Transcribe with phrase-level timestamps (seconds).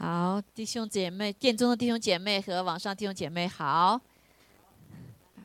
[0.00, 4.00] 好，弟兄姐妹，殿中的弟兄姐妹和网上弟兄姐妹好，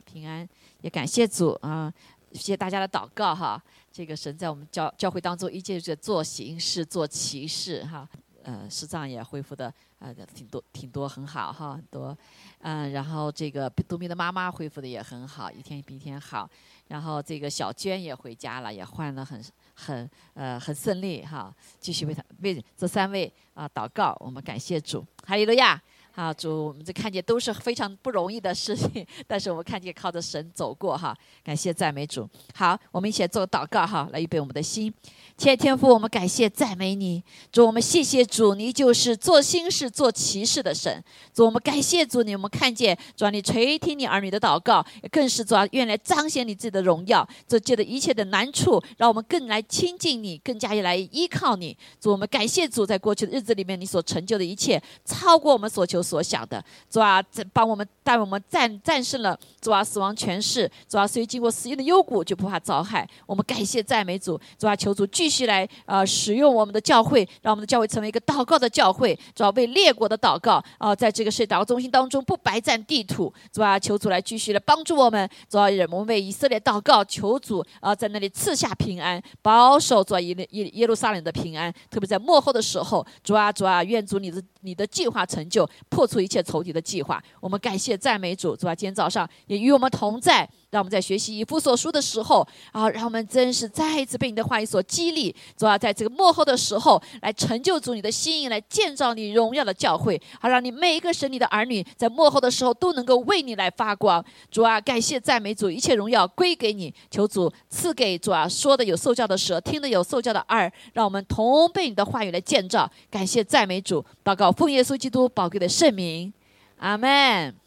[0.04, 0.48] 平安，
[0.80, 1.92] 也感谢主啊，
[2.30, 3.60] 谢谢大家的祷告哈。
[3.90, 8.08] 这个神在我们教教会当中一切是做形式、做骑士哈，
[8.44, 12.16] 呃，视障也恢复的呃挺多挺多，很好哈，很多，
[12.60, 16.48] 嗯，然后这个杜明的妈妈恢复的也很好，一天比一天好，
[16.86, 19.44] 然后这个小娟也回家了，也换了很。
[19.74, 25.80] 很呃很顺利哈，继续为他为这三位啊祷告，我们感谢主，哈利路亚。
[26.14, 32.28] 啊，主，我们这看见都是非常不容易的事情，但是我们看见靠着神走过哈，感谢赞美主。
[32.54, 34.94] 好，我们一起来做祷告哈，来预备我们的心。
[35.36, 41.02] 亲爱的天父，我们感谢赞美你，主，我们谢谢主，你就是做心事做奇事的神。
[41.32, 47.28] 主，我们感谢主，你我们看见主，你垂听你儿女的祷告，更是主愿来彰显你自己的荣耀。
[47.48, 51.76] 这借的一切的难处，让我们更来亲近你，更加来依靠你。
[52.00, 56.03] 主，我们感谢主，在过去的日子里面，你所成就的一切，超过我们所求。
[56.04, 63.08] 所想的主啊，帮我们带我们战战胜了主啊死亡权势，主啊所以经过死荫的幽谷，就不怕遭害。
[63.24, 85.68] 我们感谢赞美主，主啊求主继续来呃使用我们的教会，让我们的教会成为一个祷告的教会，主啊为列国的祷告啊，在这个世界祷告中心当中不白占地土，主啊求主来继续来帮助我们，主啊我们为以色列祷告，求主啊在那里赐下平安，保守主啊耶耶耶路撒冷的平安，特别在幕后的时候，主啊主啊愿主你的你的计划成就。
[85.88, 90.48] 破除一切仇敌的计划，我们感谢赞美主，主啊，今天早上也与我们同在。
[90.74, 104.24] 让我们在学习以父所书的时候啊，让我们真是再一次被你的话语所激励，主要在这个幕后的时候来成就主你的心意，来建造你荣耀的教会，好让你每一个神你的儿女在幕后的时候都能够为你来发光。
[104.50, 112.90] 主啊，感谢赞美主，一切荣耀归给你，求主赐给主啊说的有受教的舌，听的有受教的耳，让我们同被你的话语来建造。
[113.08, 116.32] 感谢赞美主，祷告奉耶稣基督宝贵的圣名，
[116.78, 117.63] 阿门。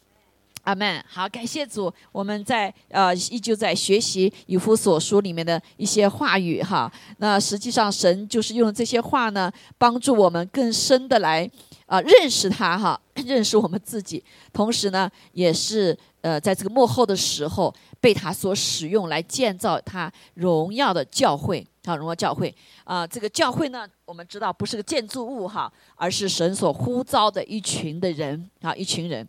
[0.68, 1.02] 阿门。
[1.08, 6.92] 好，感谢主，我们在呃依旧在学习以弗所书里面的一些话语哈。
[7.16, 11.50] 那实际上神就是用这些话呢，帮助我们更深的来
[11.86, 14.22] 啊认识他哈， 认识我们自己。
[14.52, 22.54] 同时呢，也是呃在这个幕后的时候被他所使用来建造他荣耀的教会啊，荣耀教会
[22.84, 23.06] 啊。
[23.06, 29.26] 这个教会呢，我们知道不是个建筑物哈，而是神所呼召的一群的人啊，一群人。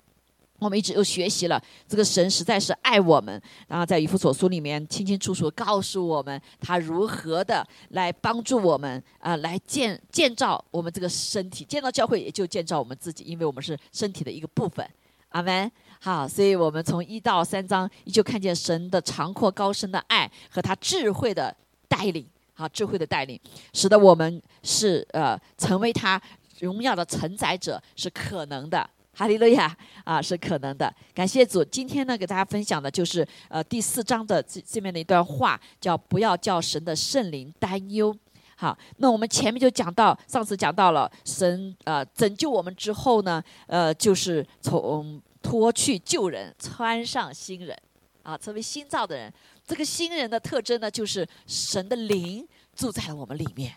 [0.59, 14.88] 我们一直又学习了，这个神实在是爱我们，然后在以弗所书里面清清楚楚告诉我们，他如何的来帮助我们啊，来建建造我们这个身体，建造教会也就建造我们自己，因为我们是身体的一个部分。
[15.30, 15.72] 阿门。
[16.02, 21.53] 好，所以我们从一到三章依旧看见神的长阔高深的爱和他智慧的
[21.90, 23.38] 带领，好，智慧的带领，
[23.74, 26.22] 使得我们是呃成为他
[26.62, 28.90] 荣耀的承载者是可能的。
[29.14, 30.94] 哈利路亚啊，是可能的。
[31.14, 38.16] 感谢主，今天呢，给大家分享的就是呃第四章的这这面的一段话，叫不要叫神的圣灵担忧。
[38.56, 47.78] 好，那我们前面就讲到，上次讲到了神呃拯救我们之后呢，呃就是从脱去旧人，穿上新人，
[48.24, 49.34] 啊，成为新造的人。
[49.66, 53.74] 这个新人的特征呢，就是神的灵住在了我们里面，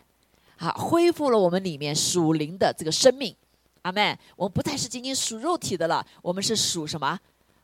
[0.57, 3.35] 好，恢复了我们里面属灵的这个生命。
[3.83, 7.19] 阿妹，我们不再是仅仅属肉体的了，我们是属什么？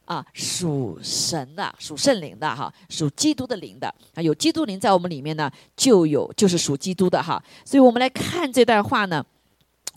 [0.04, 4.22] 啊，属神的，属圣灵的哈，属基督的灵的啊。
[4.22, 7.42] 有基督灵在我们里面呢，就有就是属基督的哈。
[7.64, 9.22] 所以我们来看这段话呢，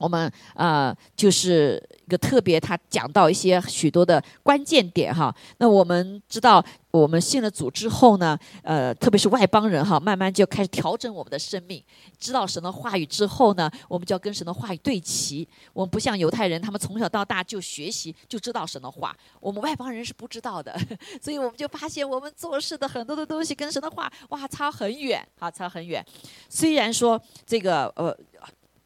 [0.02, 5.34] 我们呃就是一个特别，他讲到一些许多的关键点哈。
[5.60, 6.64] 那我们知道。
[6.92, 11.82] 我们信了主之后呢，呃，特别是外邦人哈，慢慢就开始调整我们的生命。
[12.20, 15.48] 知道神的话语之后呢，我们就要跟神的话语对齐。
[15.72, 19.16] 我们不像犹太人，他们从小到大就学习就知道神的话。
[19.40, 20.78] 我们外邦人是不知道的，
[21.24, 26.06] 所以我们就发现我们做事的很多的东西跟神的话哇差很远，啊，差很远。
[26.50, 28.14] 虽然说这个呃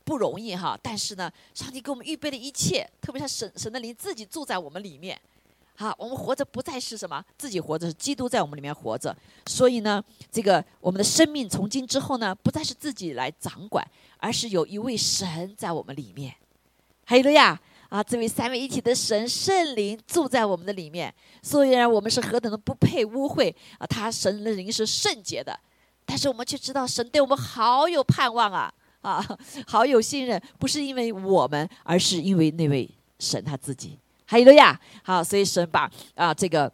[0.05, 5.19] 不容易哈，但是呢，上帝给我们预备的一切，特别是神神的灵自己住在我们里面。
[5.77, 9.13] 好，我们活着不再是什么自己活着，是基督在我们里面活着。
[9.47, 10.01] 所以呢，
[10.31, 13.85] 这个我们的生命从今之后呢，不再是自己来掌管，
[14.19, 16.33] 而是有一位神在我们里面。
[17.03, 17.59] 还有了呀
[17.89, 18.01] 啊！
[18.01, 21.13] 这位三位一体的神圣灵住在我们的里面。
[21.43, 25.59] 虽然我们是何等的不配污秽啊，他神的灵是圣洁的，
[26.05, 28.73] 但是我们却知道神对我们好有盼望啊
[29.05, 29.23] 啊，
[29.67, 33.97] 好有信任，不是因为我们，而是因为那位神他自己。
[34.27, 34.79] 哈利路亚！
[35.03, 36.71] 好，所以神把啊这个，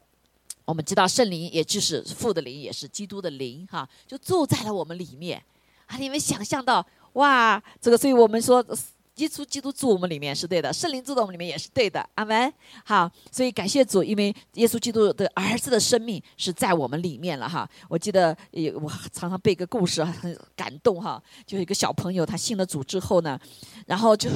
[0.64, 5.44] 我们知道圣灵，也就是父的灵，也是基督的灵，哈，就住在了我们里面。
[5.88, 8.66] 啊，你们想象到哇，这个，所以我们说
[9.16, 12.52] 耶稣基督住我们里面是对的，圣灵住在我们里面也是对的，阿门。
[12.86, 17.70] 好，所以感谢主，因为耶稣基督的儿子的生命是在我们里面了哈。
[17.90, 21.22] 我记得也我常常背个故事，很感动哈。
[21.46, 23.40] 就一个小朋友，他信了主之后呢，
[23.86, 24.30] 然后就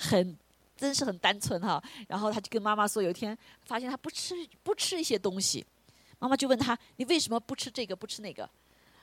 [0.00, 0.36] 很
[0.76, 1.82] 真是很单纯哈。
[2.08, 3.36] 然后他就跟妈妈说，有一天
[3.66, 5.64] 发现他不吃不吃一些东西，
[6.18, 8.48] 妈妈就问他，你为什么不吃这个不吃那个？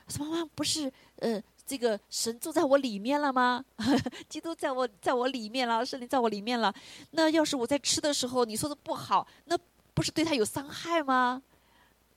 [0.08, 1.42] 说妈妈不是呃。
[1.70, 3.64] 这个神住在我里面了吗？
[4.28, 6.74] 基督在我在我里面了，圣灵在我里面了。
[7.12, 9.56] 那要是我在吃的时候你说的不好，那
[9.94, 11.40] 不是对他有伤害吗？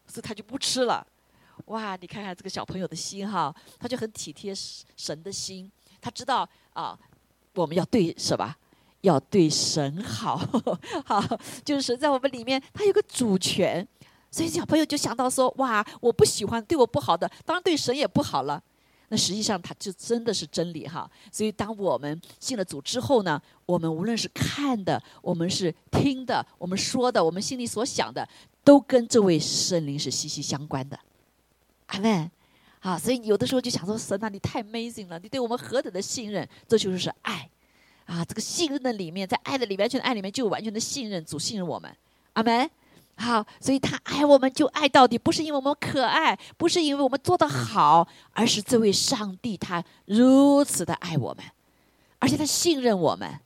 [0.07, 1.07] 所以他就不吃了。
[1.67, 4.55] 哇，你看看这个小朋友的心哈，他就很体贴
[4.97, 5.71] 神的心，
[6.01, 6.99] 他知道啊，
[7.53, 8.57] 我们要对什么？
[9.03, 10.41] 要对神好，
[11.05, 11.23] 好，
[11.63, 13.87] 就是神在我们里面，他有个主权。
[14.31, 18.63] 所以小朋友就想到说，哇，我不喜欢对我不好的，当然对神也不好了。
[19.13, 21.09] 那实际上，它就真的是真理哈。
[21.31, 28.27] 所以，当我们信了主之后呢，我们无论是看的，我们是听的，我们说的，我们心里所想的，
[28.65, 30.99] 都跟这位圣灵是息息相关的。
[31.89, 32.31] 阿门。
[32.81, 37.51] 好，所以有的时候就想说，神啊，你太 amazing 了，你对我们何等的信任，这就是爱。
[38.07, 41.95] 啊，这个信任的里面，在爱的里面，完全爱里面，就有完全的信任，主信任我们。
[42.33, 42.71] 阿门。
[43.17, 51.45] 好，所以他爱我们就爱到底，不是因为我们可爱，不是因为我们做得好，而是这位上帝他如此的爱我们，
[52.19, 53.39] 而且他信任我们，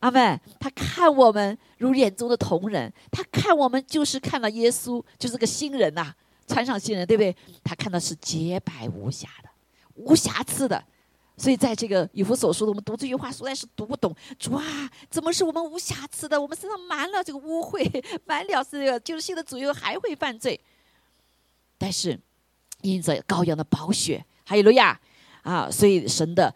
[0.00, 0.40] 阿门。
[0.58, 6.12] 他看我们如眼中的同人，他看我们就是看到耶稣，就是个新人呐，
[6.48, 7.36] 穿上新人，对不对？
[7.62, 9.48] 他看到是洁白无瑕的，
[9.94, 10.82] 无瑕疵的。
[11.40, 14.14] 所以，在这个以弗所说的，我们读这句话实在是读不懂。
[14.38, 14.62] 主啊，
[15.08, 16.38] 怎么是我们无瑕疵的？
[16.38, 20.60] 我们身上满了这个污秽， 满了这个，就是信的主又还会犯罪。
[21.78, 22.20] 但是，
[22.82, 25.00] 因着羔羊的宝血，还有路亚
[25.40, 26.54] 啊，所以神的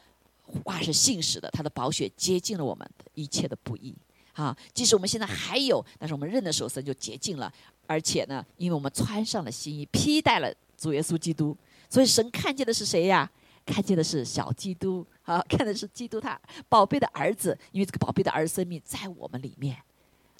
[0.65, 3.97] 话是信实的，他的宝血洁净了我们一切的不义。
[4.35, 7.51] 啊，即使我们现在还有，但是我们认的时候，神就洁净了。
[7.87, 11.57] 而且呢，因为我们穿上了新衣，披戴了主耶稣基督，
[11.89, 13.31] 所以神看见的是谁呀？
[13.67, 16.39] 看见的是小基督，好， 看的是基督他
[16.69, 19.77] 宝贝的儿子，因为这个宝贝的儿子生命在我们里面，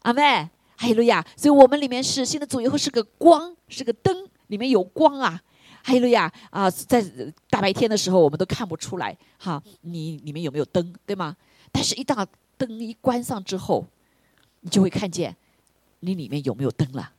[0.03, 1.25] 阿妹，哈利路亚！
[1.37, 5.41] 所以我们里面是新的主以后是个光，是个灯，里面有光啊，
[5.83, 6.69] 哈利路亚啊！
[6.71, 7.03] 在
[7.49, 11.37] 大白天的时候我们都看不出来，哈，你里面有没有灯，对吗？
[11.73, 12.27] 但是，一到
[12.57, 13.87] 灯一关上之后，
[14.61, 15.35] 你就会看见
[16.01, 17.13] 你里面有没有灯了。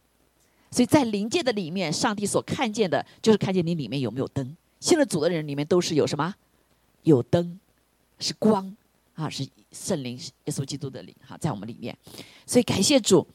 [0.71, 4.55] 所以在灵界的里面，上帝所看见的就是看见你里面有没有灯。
[4.85, 6.35] 信了主的人里面都是有什么？
[7.01, 7.59] 有灯，
[8.19, 8.71] 是光
[9.15, 11.97] 啊，是圣灵，耶稣基督的灵哈，在我们里面。
[12.45, 13.25] 所以感谢主，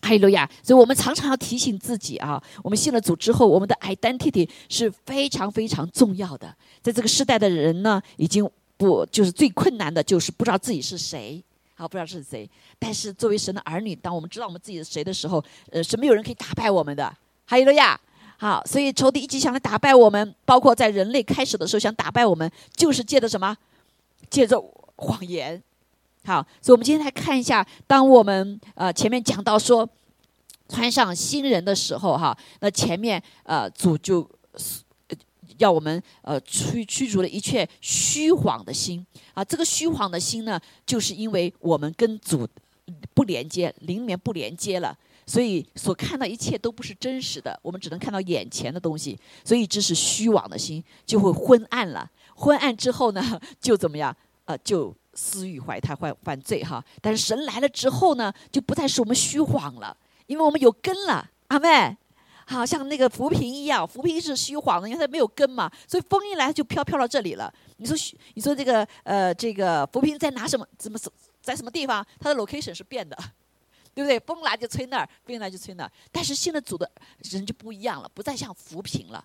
[0.00, 0.48] 哈利路亚！
[0.62, 6.56] 所以我们常常要提醒自己啊，我们信了主之后，我们的 identity 是非常非常重要的。
[6.80, 11.42] 在这个时代的人呢，已经不就是最困难的，就是不知道自己是谁，
[11.74, 12.48] 好不知道是谁。
[12.78, 17.12] 但是作为神的儿女，当我们知道我们自己是谁的时候，呃，是没有人可以打败我们的。
[17.48, 18.00] 哈利路亚！
[18.38, 23.56] 好，所以仇敌一直想来打败我们，包括在人类开始的时候想打败我们，就是借着什么？
[24.28, 24.60] 借着
[24.96, 25.62] 谎言。
[26.24, 29.88] 好，所以我们今天来看一下，当我们呃前面讲到说
[30.68, 34.82] 穿上新人的时候，哈，那前面呃主就是
[35.58, 42.46] 要我们呃驱驱逐了一切虚晃的心啊，这个虚晃的心呢，就是因为我们跟主
[43.14, 44.94] 不连接，灵里面不连接了。
[45.26, 52.08] 所以所看到一切都不是真实的，我们只能看到眼前的东西，所以这是虚妄的心，就会昏暗了。
[52.36, 54.16] 昏暗之后呢， 就怎么样？
[54.44, 56.84] 呃，就私欲怀胎，犯犯罪哈。
[57.00, 61.28] 但是神来了之后呢，就不再是我们虚晃了，因为我们有根了。
[61.48, 61.96] 阿妹，
[62.46, 67.52] 好像那个浮萍一样，浮萍是虚晃的，因为它没有根嘛，所以风一来就飘飘到这里了。
[67.78, 70.96] 你说虚，你说这个呃，这个浮萍在哪什么怎么
[71.42, 72.06] 在什么地方？
[72.20, 73.18] 它的 location 是变的。
[73.96, 74.20] 对不对？
[74.20, 75.92] 风来就吹那儿，风来就吹那儿。
[76.12, 76.88] 但是信了主的
[77.22, 79.24] 人就不一样了，不再像浮萍了，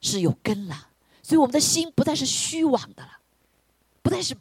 [0.00, 0.88] 是有根了。
[1.22, 3.18] 所以我们的心不再是虚妄的了，
[4.00, 4.34] 不再是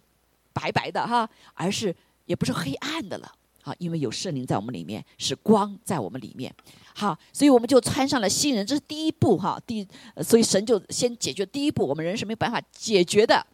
[0.54, 1.94] 白白的哈，而是
[2.28, 3.30] 也不是黑暗的了。
[3.62, 6.56] 好，因为有圣灵在我们里面，是光在我们里面。
[6.96, 9.62] 好，所以我们就穿上了新人，这是第一步哈。
[9.68, 9.86] 第，
[10.24, 13.46] 所以神就先解决第一步，我们人是没办法解决的，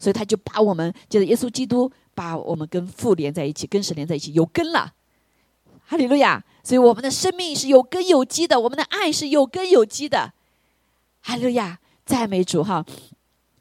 [0.00, 4.90] 所以他就把我们就是耶稣基督，把我们跟父连在一起，跟神连在一起，有根了。
[5.92, 6.42] 哈利路亚！
[6.64, 10.32] 所以我们的生命是有根有基的，我们的爱是有根有基的。
[11.20, 12.82] 哈利路亚，赞美主哈！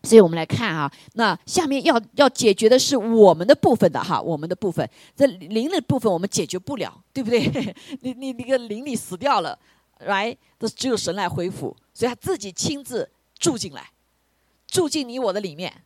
[0.04, 7.76] 所以我们来看啊，那下面要要解决的是我们的部分的哈，我们的部分，这灵的部分我们解决不了，对不对？
[8.00, 9.60] 你你那个灵里死掉了
[10.06, 10.38] ，right？
[10.58, 13.90] 都只有神来恢复，所以他自己亲自住进来，
[14.68, 15.84] 住进你我的里面。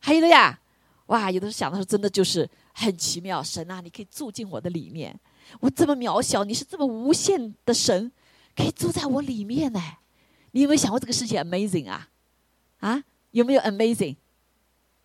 [0.00, 0.58] 哈利路亚！
[1.06, 3.40] 哇，有的时候想的时候真的就是很奇妙。
[3.40, 5.14] 神啊，你可以住进我的里面，
[5.60, 8.10] 我这么渺小，你是这么无限的神，
[8.56, 9.80] 可以住在我里面呢。
[10.52, 12.08] 你有没有想过这个世界 amazing 啊？
[12.80, 14.16] 啊，有没有 amazing？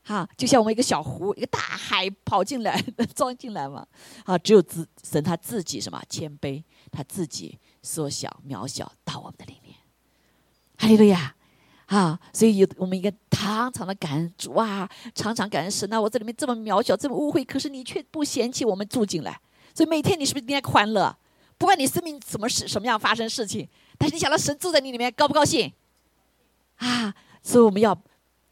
[0.03, 3.85] 哈，就像我们一个小湖，一个大海跑进来能装进来嘛。
[4.25, 9.75] 啊，只有自神他自己什么谦卑，他自己缩小渺小到我们的里面。
[10.77, 11.35] 哈利路亚。
[11.87, 15.99] 啊，所以有我们一个常常的感恩主啊，常常感恩神啊！
[15.99, 19.41] 我这里面这么渺小，这么污秽，可是你却不嫌弃我们住进来。
[19.79, 21.15] 所以每天你是不是应该欢乐？
[21.57, 23.65] 不管你生命什么事、什么样发生事情，
[23.97, 25.71] 但是你想到神住在你里面，高不高兴？
[26.75, 27.97] 啊，所以我们要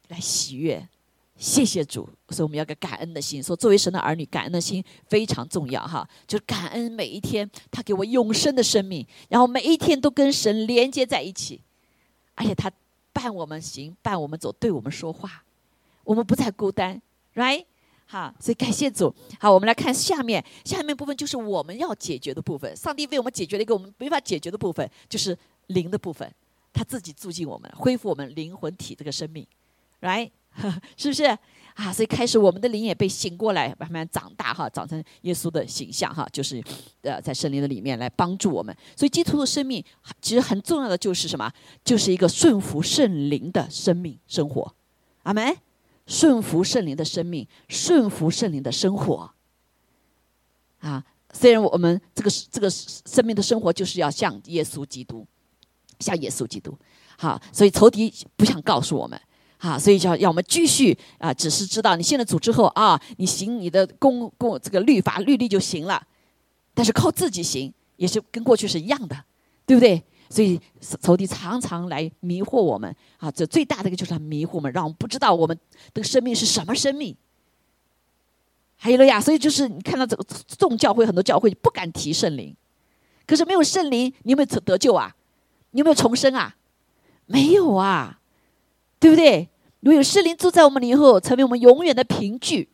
[0.08, 0.88] 来喜悦，
[1.36, 2.08] 谢谢主。
[2.30, 6.08] 所以我们要个感恩的心，说作为神的儿女，感恩的心非常重要哈。
[6.26, 11.60] 就感恩每一天他给我永生的生命，然后每一天都跟神连接在一起，
[12.36, 12.72] 而且他。
[13.10, 15.42] 伴我们行，伴我们走，对我们说话，
[16.04, 17.02] 我们不再孤单
[17.34, 17.64] ，right？
[18.10, 19.14] 好，所以感谢主。
[19.38, 22.74] 好，我们来看下面，下面部分就是我们要解决的部分。
[22.74, 25.36] 上帝为我们解决了一个我们没法解决的部分，就是
[25.66, 26.26] 灵的部分，
[26.72, 29.46] 他自己住进我们，恢复我们灵魂体这个生命
[30.00, 30.30] ，right？
[30.96, 31.24] 是不是？
[31.74, 36.64] 啊，所以开始我们的灵也被醒过来，慢慢长大哈，长成耶稣的形象哈，就是
[37.02, 38.74] 呃，在圣灵的里面来帮助我们。
[38.96, 39.84] 所以基督的生命
[40.22, 41.52] 其实很重要的就是什么？
[41.84, 44.74] 就是一个顺服圣灵的生命生活。
[45.24, 45.54] 阿门。
[46.08, 49.30] 顺服圣灵的生命，顺服圣灵的生活。
[50.80, 55.24] 啊，虽然我们这个这个生命的生活就是要像耶稣基督，
[56.00, 56.76] 像耶稣基督。
[57.16, 59.20] 好，所以仇敌不想告诉我们。
[59.58, 66.00] 啊，所以叫要我们继续啊，只是知道你信了主之后啊，你行你的公公这个律法律例就行了，
[66.74, 69.24] 但是靠自己行也是跟过去是一样的，
[69.66, 70.00] 对不对？
[70.28, 70.60] 所以
[71.00, 75.58] 仇敌常常来迷惑我们啊，这最大的一个就是他迷惑我们，让我们不知道我们
[75.94, 77.16] 的生命是什么生命。
[78.76, 80.24] 还有了呀，所以就是你看到这个
[80.56, 82.54] 众教会很多教会不敢提圣灵，
[83.26, 85.14] 可是没有圣灵，你有没有得救啊？
[85.72, 86.56] 你有没有重生啊？
[87.26, 88.14] 没有啊。
[89.00, 89.48] 对不对？
[89.78, 92.68] 如有圣灵住在我们里后，成为我们永远的凭据，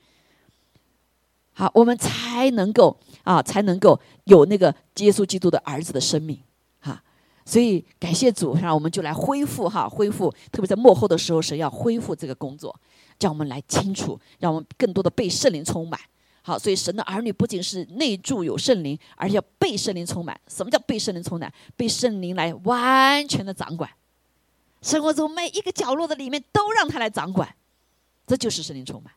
[1.52, 6.40] 好，我们才能够啊，才能够有那个耶稣基督的儿子的生命，
[7.44, 10.30] 所以感谢主，让我们就来恢复哈，恢复。
[10.50, 12.74] 特别在幕后的时候，神要恢复这个工作，
[13.18, 16.00] 叫我们来清楚，让我们更多的被圣灵充满。
[16.40, 20.38] 好，所以神的儿女不仅是内住有圣灵，而且要被圣灵充满。
[20.48, 21.52] 什么叫被圣灵充满？
[21.76, 23.90] 被圣灵来完全的掌管。
[24.82, 27.54] 生活中每一个角落的里面都让他来掌管，
[28.26, 29.12] 这就是圣灵充满，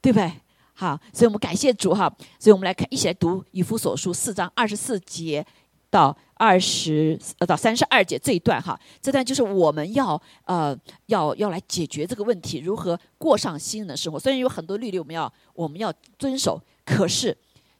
[0.00, 0.32] 对不对？
[0.74, 2.12] 好，所以我们感谢主哈。
[2.38, 5.46] 所以我们来看，一起来读以弗所书四章二十四节
[5.90, 8.78] 到二十呃到三十二节这一段哈。
[9.00, 10.76] 这段就是我们要呃
[11.06, 14.18] 要要来解决这个问题，如何过上新人的生活。
[14.18, 17.36] 虽然有很多律例我们要我们要遵守，可是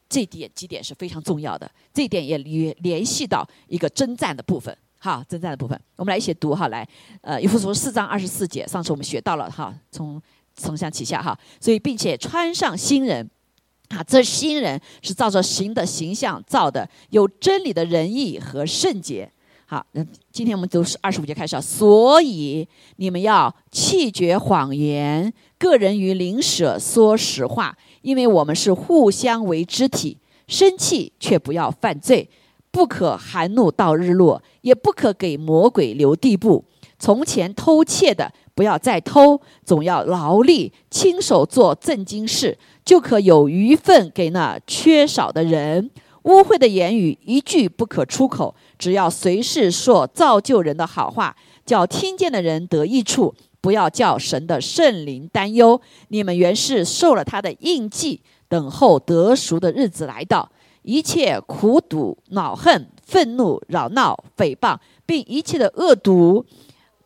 [0.09, 1.71] 这点几点是非常重要的。
[1.93, 4.77] 这一点也联联系到一个征战的部分。
[4.99, 6.69] 好，征战的部分，我们来一起读哈。
[6.69, 6.89] 来，
[7.21, 10.21] 呃，以弗所四章二十四节，上次我们学到了哈，从
[10.57, 11.39] 从上启下哈。
[11.61, 13.29] 所以，并且穿上新人，
[13.89, 19.31] 啊，这新人是照着形的形象造的，有真理的仁义和圣洁。
[19.65, 21.61] 好，那今天我们都是二十五节开始啊。
[21.61, 22.67] 所以
[22.97, 32.29] 你们要弃绝谎言，个人与邻舍说实话，因为我们是互相为肢体，生气却不要犯罪。
[32.71, 36.63] 不可含怒到日落，也不可给魔鬼留地步。
[36.99, 45.91] 从前偷窃的，不要再偷，总要劳力，亲手做正经事，就可有余份给那缺少的人。
[46.23, 53.35] 污秽的言语一句不可出口，只要随时说造就人的好话，叫听见的人得益处。
[53.61, 55.81] 不要叫神的圣灵担忧。
[56.09, 60.49] 你们原是受了他的印记，等候得赎的日子来到。
[60.83, 66.47] 一切苦毒、恼恨、愤怒、扰闹、诽谤，并一切的恶毒，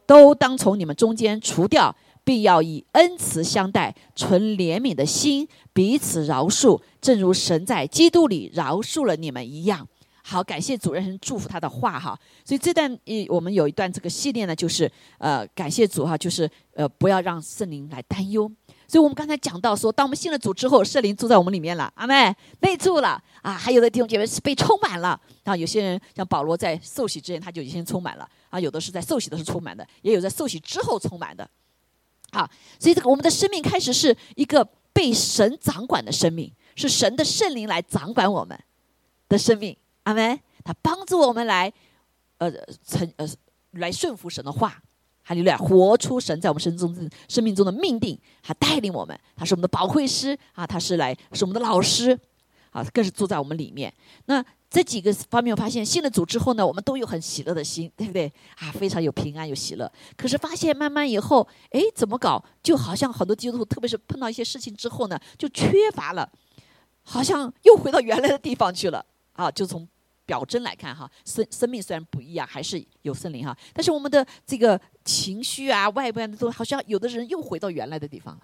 [0.05, 1.95] 都当从你们中间除掉，
[2.31, 9.85] 并要以恩慈相待，存怜悯的心，彼此饶恕，正如神在基督里饶恕了你们一样。
[10.23, 12.17] 好，感谢主任祝福他的话哈。
[12.45, 18.49] 所以这段一，我们有一段这个系列呢，就是呃，感谢主哈，就是呃，不要让圣灵来担忧。
[18.87, 23.55] 所以我们刚才讲到说，当我们信了主之后，圣灵住在我们里面了，阿妹内住了啊。
[23.55, 25.57] 还有的弟兄姐妹是被充满了啊。
[25.57, 28.61] 有些人像保罗在受洗之前他就已经充满了啊。
[28.61, 31.51] 有的是在受洗的时候充满的，也有在受洗之后充满的。
[32.33, 38.59] 好，所以这个我们的生命开始是一个被神掌管的生命，是神的圣灵来掌管我们
[39.29, 41.73] 的生命，阿门，他帮助我们来
[42.39, 42.51] 呃
[42.87, 43.29] 成呃
[43.73, 44.83] 来顺服神的话。
[45.23, 52.19] 哈利路亚，活出神在我们生中生命中的命定，他带领我们，他是我们的保惠师啊，他是来是我们的老师，
[52.71, 53.93] 啊，更是住在我们里面。
[54.25, 58.33] 那这几个方面，我发现信了主之后呢，我们都有很喜乐的心， 对不对？
[58.57, 59.91] 啊，非常有平安有喜乐。
[60.17, 62.43] 可是发现慢慢以后，哎，怎么搞？
[62.63, 66.31] 就好像很多基督徒，特别是碰到一些事情之后呢，就缺乏了，
[67.03, 69.87] 好像又回到原来的地方去了啊，就从。
[70.27, 78.43] 表征来看哈，生生命虽然不一样，还是有森林哈，但是我们的这个情绪啊，外边的都好像有的人又回到原来的地方了，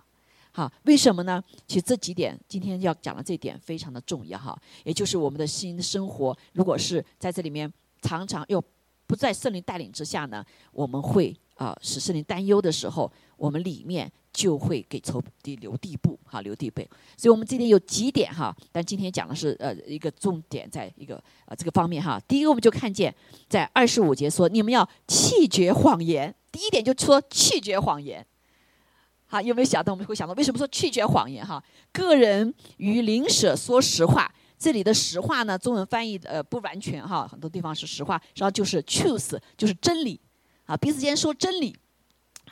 [0.57, 1.45] 好，为什么呢？
[1.67, 7.71] 其实这几点今天要讲的这点非常的重要哈，也就是我们的新生活，如果是在这里面
[8.01, 8.65] 常常又
[9.07, 14.11] 不在圣灵带领之下呢，我们会啊使圣灵担忧的时候，我们里面。
[14.37, 16.83] 就会给仇敌留地步，哈，留地步。
[17.17, 21.15] 所以，我们今天有几点哈，但今天讲的是呃一个重点，在一个
[21.47, 22.21] 呃这个方面哈。
[22.29, 23.15] 第一个，我们就看见
[23.49, 26.35] 在二十五节说，你们要弃绝谎言。
[26.53, 28.27] 第一点就说弃绝谎言。
[29.27, 31.63] 好，有没有想到我们会想到为什么说拒绝谎言哈？
[31.93, 40.21] 个人与邻舍说实话，这里的实话呢，中文翻译呃不完全哈，很多地方是实话，然后就是 truth，就是真理
[40.65, 41.77] 啊，彼此间说真理，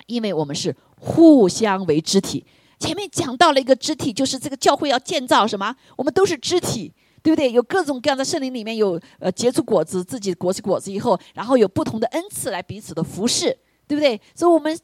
[0.06, 0.74] 因为我们是。
[0.96, 2.42] 互相为肢体，
[2.78, 5.76] 前面讲到了一个肢体，就是这个教会要建造什么？
[5.98, 6.90] 我们都是肢体，
[7.22, 7.52] 对不对？
[7.52, 13.54] 有各种各样的圣灵里面有呃结出果子，自己果起果子以后，然后有不同的恩赐来彼此的服侍，
[13.86, 14.18] 对不对？
[14.34, 14.74] 所以，我们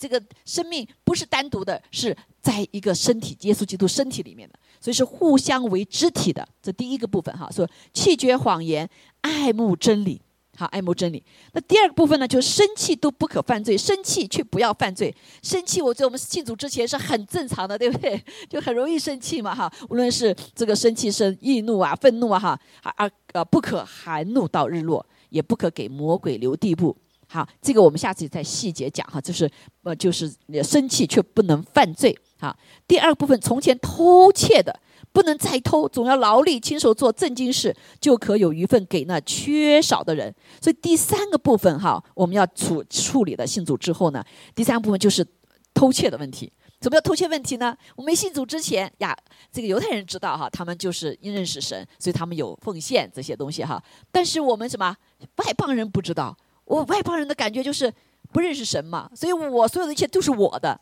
[0.00, 6.48] 这个生命不是单独的，是在一个身体，耶稣基督身体里面的，所以是互相为肢体的。
[6.62, 8.88] 这第一个部分哈，说弃绝谎言，
[9.20, 10.22] 爱慕真理。
[10.56, 11.22] 好，爱慕真理。
[11.52, 15.14] 那第二个部分呢，就是生气都不可犯罪，生气却不要犯罪。
[15.42, 18.22] 生气，我在我们信主之前是很正常的，对不对？
[18.48, 19.72] 就很容易生气嘛，哈。
[19.88, 26.94] 无论是这个生气、生易怒啊、愤怒啊，哈，啊呃不可含怒到日落，也不可给魔鬼留地步。
[27.30, 29.20] 好，这个我们下次再细节讲哈。
[29.20, 29.48] 就是
[29.84, 30.30] 呃，就是
[30.64, 32.16] 生气却不能犯罪。
[32.40, 32.54] 好，
[32.88, 34.80] 第二部分，从前偷窃的。
[35.12, 40.32] 不能再偷，总要劳力亲手做正经事，就可有余份给那缺少的人。
[40.60, 44.24] 所以第三个部分哈，我们要处处理的信主之后呢，
[44.54, 45.26] 第三个部分就是
[45.74, 46.52] 偷窃的问题。
[46.78, 47.76] 怎么叫偷窃问题呢？
[47.96, 49.16] 我没信主之前呀，
[49.50, 53.82] 这个犹太人知道哈，他们就是因认识神，所以他们有奉献这些东西哈。
[54.12, 54.96] 但是我们什么
[55.44, 56.36] 外邦人不知道，
[56.70, 57.92] 我外邦人的感觉就是
[58.32, 60.80] 不认识神嘛，所以我所有的一切都是我的。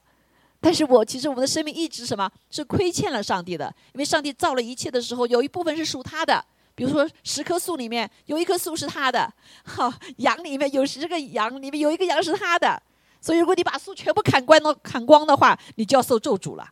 [0.61, 3.75] 但是我其实我们的生命一直什么是亏欠了上帝的？
[3.95, 6.45] 因为上帝造了一切的时候，有一部分是属他的。
[6.75, 9.33] 比如说十棵树里面有一棵树是他的，
[9.65, 12.81] 好羊里面有十个羊里面有一个羊是他的。
[13.21, 16.69] 所以如果你把树全部砍光了砍光的话，你就要受咒诅了，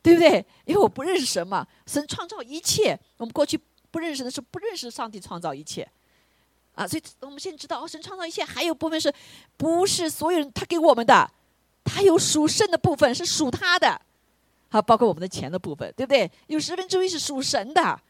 [0.00, 0.44] 对不对？
[0.64, 5.86] 因为我不认识神嘛，神创造一切，我们过去不认识的是不认识上帝创造一切，
[6.80, 9.12] 啊，所以我们现在知道哦，神创造一切，还有部分是
[9.58, 11.30] 不是所有人他给我们的？
[11.84, 14.00] 他有属神的部分是属他的，
[14.70, 16.30] 好，包括我们的钱的部分，对不对？
[16.46, 18.00] 有十分之一是属神的，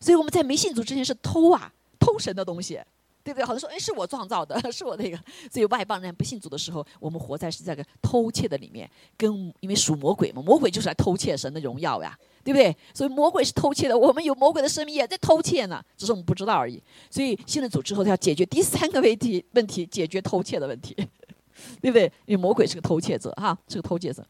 [0.00, 2.78] 所以我们在没信主之前是偷啊，偷神的东西，
[3.24, 3.44] 对不对？
[3.44, 5.16] 好多说，哎，是我创造的， 是我那个。
[5.50, 12.76] 所以外邦人不信主的时候，我们活在是这个偷窃的里面，跟因为属魔鬼嘛，魔鬼就是来偷窃神的荣耀呀，对不对？
[12.94, 16.82] 所以魔鬼是偷窃的，我们有魔鬼的生命也在偷窃呢，只是我们不知道而已。
[17.10, 20.96] 所以信了主之后，他要解决第三个问题，问题解决偷窃的问题。
[21.82, 22.04] 对不对？
[22.24, 24.24] 因为魔鬼是个偷窃者，哈，是个偷窃者。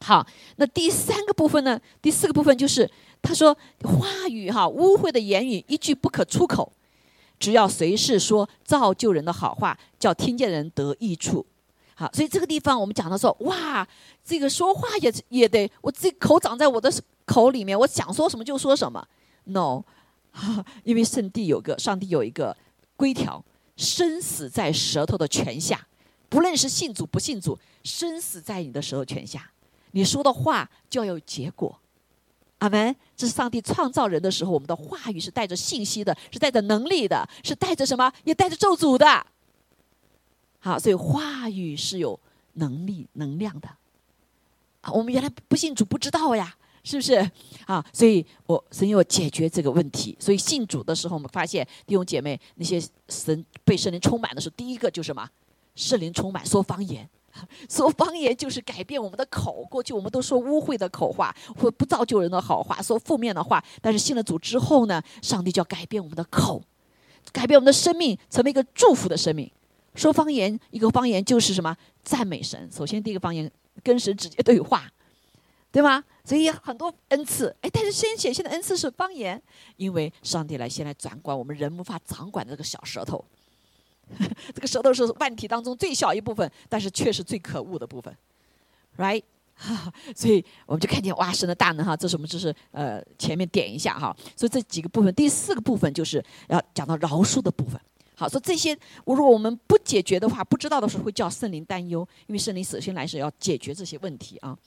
[0.00, 1.78] 好，那第三个部分呢？
[2.00, 6.72] 第四个部分就是他说话语哈，污秽的言语一句不可出口，
[7.38, 11.44] 只要随时说造就人的好话，叫听见人得益处。
[12.00, 13.84] 好，所以这个地方我们讲的说，哇，
[14.24, 16.88] 这个说话也也得我这口长在我的
[17.26, 19.04] 口里面，我想说什么就说什么。
[19.46, 19.82] No，
[20.84, 22.56] 因为圣地有个上帝有一个
[22.94, 23.44] 规条，
[23.76, 25.88] 生死在舌头的权下。
[26.28, 29.50] 不论是信主不信主，生死在你的舌头权下，
[29.90, 31.80] 你说的话就要有结果。
[32.58, 32.94] 阿门。
[33.16, 38.12] 这是上帝创造人的时候，我们的话语是带着信息的，是带着能力的，是带着什么？
[38.22, 39.26] 也带着咒诅的。
[40.68, 42.18] 好，所以话语是有
[42.54, 43.68] 能力、能量的。
[44.82, 46.54] 啊，我们原来不信主不知道呀，
[46.84, 47.14] 是不是？
[47.64, 50.14] 啊，所以我神要解决这个问题。
[50.20, 52.78] 所以信主的时候，我们发现弟兄姐妹那些
[53.08, 55.26] 神被圣灵充满的时候，第一个就是什么？
[55.74, 57.08] 圣灵充满，说方言，
[57.70, 59.64] 说方言就是改变我们的口。
[59.70, 63.64] 过去我们都说污秽的口话，或不造就人的好话，说负面的话。
[63.80, 66.62] 但是信了主之后呢，上帝就要改变我们的口，
[67.32, 69.50] 改变我们的生命，成为一个祝福的生命。
[69.98, 71.76] 说方言，一个方言就是什么？
[72.04, 72.70] 赞美神。
[72.72, 73.50] 首先，第一个方言
[73.82, 74.90] 跟神直接对话，
[75.72, 76.02] 对吗？
[76.24, 79.42] 所以很多恩赐，哎，但是先显现的恩赐是方言，
[79.76, 83.24] 因为上帝来先来掌管我们人无法掌管的这个小舌头。
[84.54, 88.16] 这个舌头是万体当中最小一部分，但是却是最可恶的部分
[88.96, 89.22] ，right？
[90.14, 91.96] 所以我们就看见哇，神的大能哈！
[91.96, 94.16] 这是我们就是呃前面点一下哈。
[94.36, 97.78] 所以这几个部分，第四个部分就是要讲到饶恕的部分。
[98.18, 104.58] 好，说这些，我如果我们不解决的话，不知道的时候会叫圣灵担忧，因为圣灵首先来是要解决这些问题啊。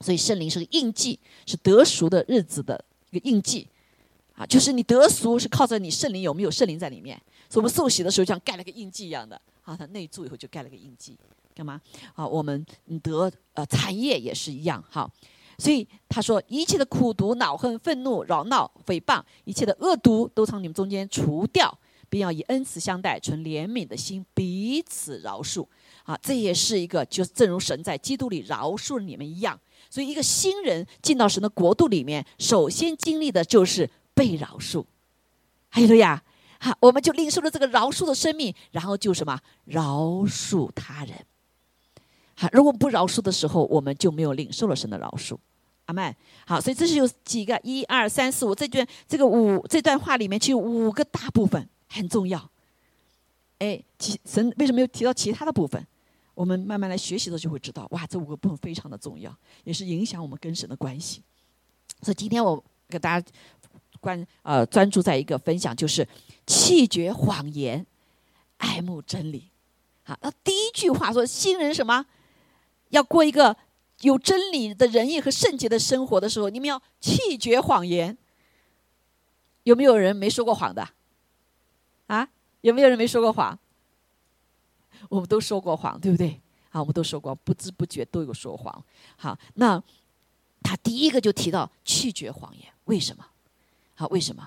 [0.00, 3.66] 所以圣灵是个印记，是得赎的日子的一个印记
[4.36, 7.20] 啊，就是你得赎是靠着你圣灵有没有圣灵在里面。
[7.50, 11.18] 所以我们受洗的时候像盖了个印记一样的啊，他内住以后就盖了个印记，
[11.56, 11.80] 干嘛
[12.14, 12.24] 啊？
[12.24, 12.64] 我们
[13.02, 15.10] 得呃产业也是一样哈。
[15.58, 21.76] 所以他说，一切的苦毒、恼恨、愤怒、扰闹、诽谤，一切的恶毒，都从你们中间除掉。
[22.08, 25.66] 并要以恩慈相待，存怜悯的心，彼此饶恕。
[26.04, 29.58] 啊，这也是一个，就正如神在基督里饶恕你们一样。
[29.90, 34.84] 所以，一个新人进到神的国度里面，首先经历的就是被饶恕。
[35.68, 36.22] 还有呀，
[36.58, 41.14] 好，我们就领受了这个饶恕的生命，然后就什么饶恕他人。
[42.34, 45.36] 好，如果不饶恕的时候，我们就没有领受了神的饶恕。
[45.86, 46.14] 阿门。
[46.46, 51.68] 好，所以这是有几个一二三四五这段这个五这段话里面，就有五个大部分。
[51.88, 52.50] 很重要，
[53.58, 55.84] 哎，其神为什么又提到其他的部分？
[56.34, 61.22] 我们慢慢来学习的就会知道，哇，这五个部分非常的重要，也是影响我们跟神的关系。
[62.02, 63.26] 所以今天我给大家
[64.00, 66.06] 关呃专注在一个分享，就是
[66.46, 67.84] 弃绝谎言，
[68.58, 69.50] 爱慕真理。
[70.04, 72.06] 好，那第一句话说，新人什么
[72.90, 73.56] 要过一个
[74.02, 78.16] 有真理的仁义和圣洁的生活的时候，你们要弃绝谎言。
[79.64, 80.88] 有没有人没说过谎的？
[82.08, 82.28] 啊，
[82.62, 83.56] 有没有人没说过谎？
[85.08, 86.40] 我们都说过谎，对不对？
[86.70, 88.84] 啊，我们都说过，不知不觉都有说谎。
[89.16, 89.80] 好，那
[90.62, 93.24] 他第一个就提到拒绝谎言，为什么？
[93.94, 94.46] 好，为什么？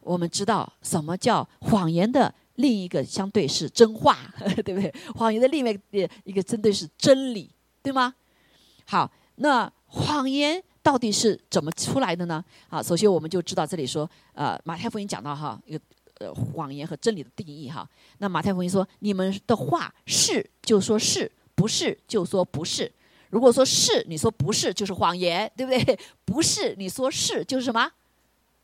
[0.00, 4.18] 我们知道什么叫谎言的另一个相对是真话，
[4.64, 4.94] 对不对？
[5.14, 7.50] 谎言的另外一个一个针对是真理，
[7.82, 8.14] 对吗？
[8.86, 12.44] 好，那谎言到底是怎么出来的呢？
[12.68, 15.80] 啊，首先我们就知道这里说，呃，马太福音讲到哈，一个。
[16.30, 17.88] 谎言和真理的定义哈。
[18.18, 22.92] 那马太福音说：“你们的话是就说是不是就说不是。
[23.30, 25.98] 如果说是，你说不是就是谎言，对不对？
[26.26, 27.90] 不是你说是就是什么？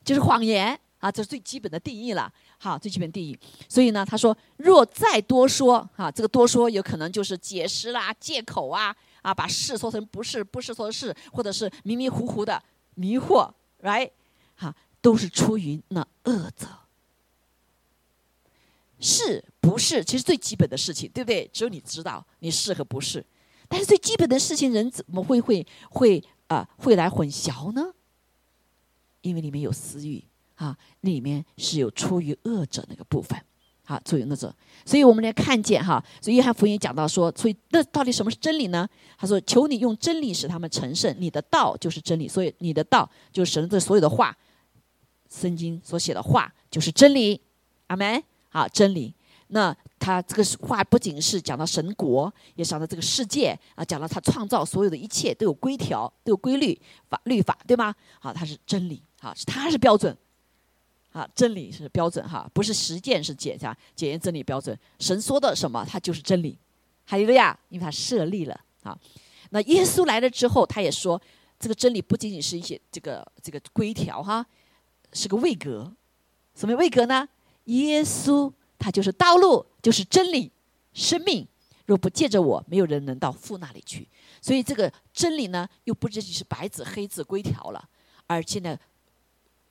[0.03, 1.11] 就是谎言啊！
[1.11, 2.31] 这是最基本的定义了。
[2.59, 3.37] 好，最基本定义。
[3.67, 12.61] 所以呢，他说：若再多说啊，这个多说有可能就是解释啦、借口啊啊，把是说成不是，不是说是，或者是迷迷糊糊的
[12.95, 14.11] 迷惑，right？
[14.55, 16.67] 好，都是出于那恶者。”
[18.99, 20.03] 是不是？
[20.03, 21.49] 其实最基本的事情，对不对？
[21.53, 23.25] 只有你知道你是和不是。
[23.67, 27.93] 但是最基本的事情，人怎么会会会啊会来混淆呢？
[29.21, 30.23] 因为里面有私欲
[30.55, 33.39] 啊，里面是有出于恶者那个部分
[33.85, 34.53] 啊，出于那者。
[34.85, 38.87] 所以我们来看见哈，所以约翰福音讲到说，所以那到底什么是真理呢？
[39.17, 42.27] 他说：“求你用真理使他们成圣，你的道就是真理。
[42.27, 44.35] 所以你的道就是神的所有的话，
[45.29, 47.39] 圣经所写的话就是真理。”
[47.87, 48.23] 阿门。
[48.49, 49.13] 啊，真理。
[49.51, 57.95] 那他这个话不仅是讲到神国，也讲到这个世界啊，讲到他创造所有的一切都有规条，都有规律法律法，对吗？
[58.19, 60.15] 好，它是真理，好，是它是标准，
[61.11, 64.77] 好，真理是标准哈，不是实践是检查检验真理标准。
[64.99, 66.55] 神说的什么，它就是真理。
[67.07, 68.95] 哈利路亚，因为他设立了啊。
[69.49, 71.19] 那耶稣来了之后，他也说，
[71.59, 74.45] 这个真理不仅仅是一些这个这个规条哈，
[75.11, 75.91] 是个位格。
[76.53, 77.27] 什么位格呢？
[77.69, 80.51] 耶稣，他就是道路，就是真理，
[80.93, 81.47] 生命。
[81.85, 84.07] 若不借着我，没有人能到父那里去。
[84.41, 87.89] 所以这个真理呢，又不仅仅是白纸黑字规条了，
[88.27, 88.77] 而且呢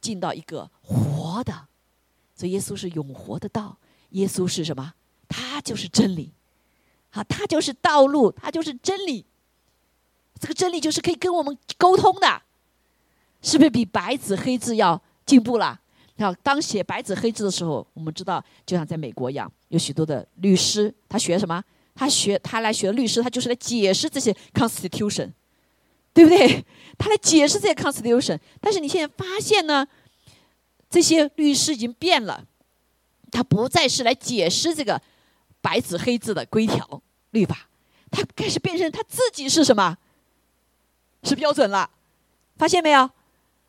[0.01, 1.69] 进到一个活的。
[2.35, 3.79] 所以耶稣是永活的道，
[4.11, 4.95] 耶稣是什么？
[5.29, 6.33] 他就是真理，
[7.11, 9.25] 好，他就是道路，他就是真理。
[10.41, 12.43] 这个真理就是可以跟我们沟通的，
[13.43, 15.81] 是不是比白纸黑字要进步了？
[16.19, 21.63] 要当写白纸黑字的时候，我们知道，就像在美国一样，有许多的律师，他学什么？
[21.95, 25.33] 他学他来学律师，他就是来解释这些 constitution，
[26.13, 26.65] 对不对？
[26.97, 28.39] 他来解释这些 constitution。
[28.61, 29.87] 但是你现在发现呢，
[30.89, 32.45] 这些律师已经变了，
[33.31, 35.01] 他不再是来解释这个
[35.61, 37.69] 白纸黑字的规条律法，
[38.11, 39.97] 他开始变成他自己是什么？
[41.25, 41.91] 是标准了，
[42.57, 43.11] 发现没有？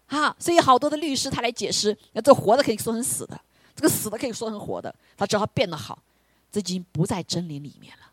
[0.10, 3.40] 啊，所以好多的律师他来解释，那这活的可以说成死的，
[3.76, 5.98] 这个死的可以说成活的，他只要变得好，
[6.52, 8.04] 这已经不在真理里面了。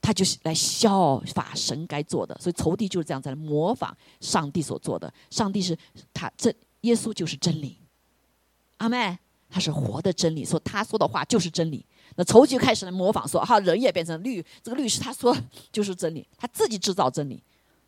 [0.00, 5.12] 他就是来效法神该做的，所以仇敌就是这样在模仿上帝所做的。
[5.28, 5.76] 上帝是
[6.14, 7.76] 他这耶稣就是真理，
[8.78, 9.18] 阿妹，
[9.50, 11.84] 他是活的真理，说他说的话就是真理。
[12.14, 15.36] 那仇敌开始来模仿说，哈，人也变成律，这个律师他说
[15.70, 17.42] 就是真理，他自己制造真理，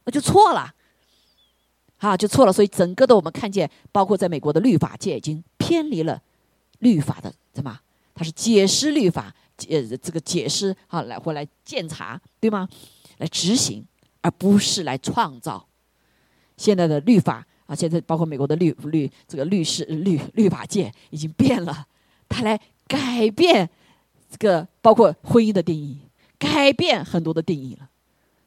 [0.04, 0.74] 那就错了，
[2.00, 2.52] 啊，就错了。
[2.52, 6.20] 所以整个的我们看见，包括在美国的律法界已经偏离了
[6.80, 7.78] 律法的什么？
[8.14, 9.34] 他是解释律法，
[9.68, 12.68] 呃，这个解释啊，来回来检查，对吗？
[13.18, 13.84] 来执行，
[14.20, 15.66] 而不是来创造。
[16.56, 21.86] 现在的律法啊，现在包括美国的律律这个律师律律法界已经变了，
[22.28, 23.70] 他来改变。
[24.30, 25.98] 这个包括婚姻的定义，
[26.38, 27.88] 改变很多的定义了，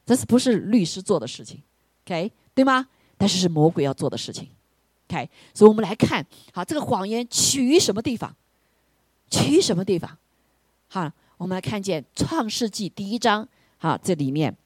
[0.06, 1.60] 这是不是律师做的事情
[2.06, 2.88] ？OK，对吗？
[3.16, 4.48] 但是是魔鬼要做的事情。
[5.08, 8.34] OK，所以我们来看，好，这个谎言起于什么地方？
[9.30, 10.16] 起于什么地方？
[10.88, 13.46] 好，我们来看见创世纪第一章，
[13.78, 14.56] 好，这里面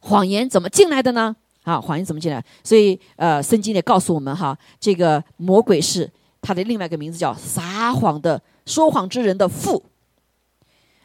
[0.00, 1.34] 谎言怎么进来的呢？
[1.64, 2.44] 好，谎言怎么进来？
[2.64, 6.10] 所以，呃，圣经也告诉我们，哈，这个魔鬼是
[6.40, 9.82] 他的另外一个名字，叫撒谎的、说谎之人的父。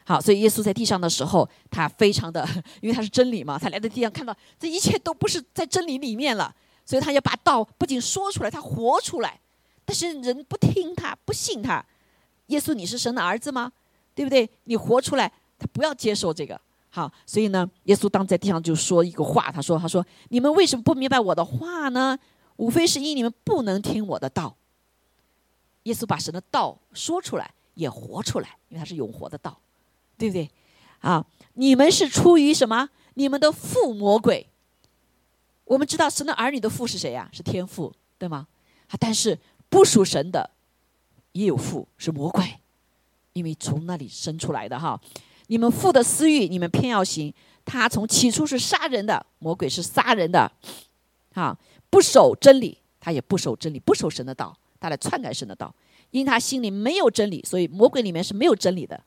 [0.08, 2.48] 好，所以耶稣在地上的时候，他非常的，
[2.80, 6.50] 因为他是真理嘛，他来到地上看到这一切都不是在真理里面了，
[6.86, 9.38] 所以他要把道不仅说出来，他活出来。
[9.84, 11.84] 但是人不听他，不信他。
[12.46, 13.70] 耶稣，你是神的儿子吗？
[14.14, 14.48] 对不对？
[14.64, 16.58] 你活出来，他不要接受这个。
[16.88, 22.18] 好，所以呢，耶稣当在地上就说一个话，他说：“他说你们为什么不明白我的话呢？
[22.56, 24.56] 无非是因你们不能听我的道。”
[25.84, 29.58] 耶稣把神的道说出来，也活出来，因为他是永活的道。
[30.18, 30.50] 对不对？
[30.98, 32.90] 啊，你们是出于什么？
[33.14, 34.48] 你们的父魔鬼。
[35.64, 37.28] 我们知道神的儿女的父是谁呀？
[37.32, 38.48] 是天父，对吗？
[38.88, 40.50] 啊，但是不属神的
[41.32, 42.58] 也有父，是魔鬼，
[43.34, 45.00] 因为从那里生出来的哈。
[45.46, 47.32] 你们父的私欲，你们偏要行。
[47.64, 50.50] 他从起初是杀人的，魔鬼是杀人的，
[51.34, 51.56] 啊，
[51.90, 55.74] 不守真理，他也不守真理，不守神的道，他来篡改神的道。
[56.10, 58.98] 因他心里没有真理，所以魔鬼里面是没有真理的。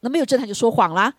[0.00, 1.14] 那没有真，他就说谎了。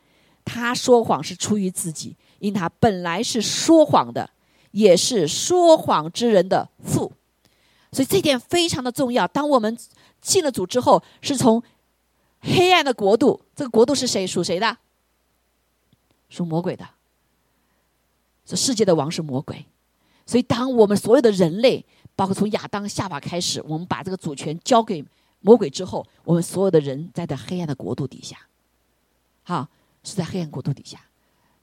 [0.45, 4.29] 他说谎是出于自己，因他本来是说谎的，
[4.71, 7.11] 也是说谎之人的父。
[7.91, 9.27] 所以这点非常的重要。
[9.27, 9.77] 当我们
[10.21, 11.61] 进了主之后，是从
[12.39, 14.25] 黑暗的国度，这个国度是谁？
[14.25, 14.77] 属谁的？
[16.29, 16.87] 属魔鬼的。
[18.45, 19.65] 这世界的王是魔鬼。
[20.25, 21.85] 所以，当我们所有的人类，
[22.15, 25.03] 包括从亚当、夏娃开始，我们把这个主权交给
[25.41, 28.37] 魔鬼之后，我们所有的人在这黑暗的国度底下。
[29.47, 29.65] 哈，
[30.03, 30.99] 是在黑暗国度底下，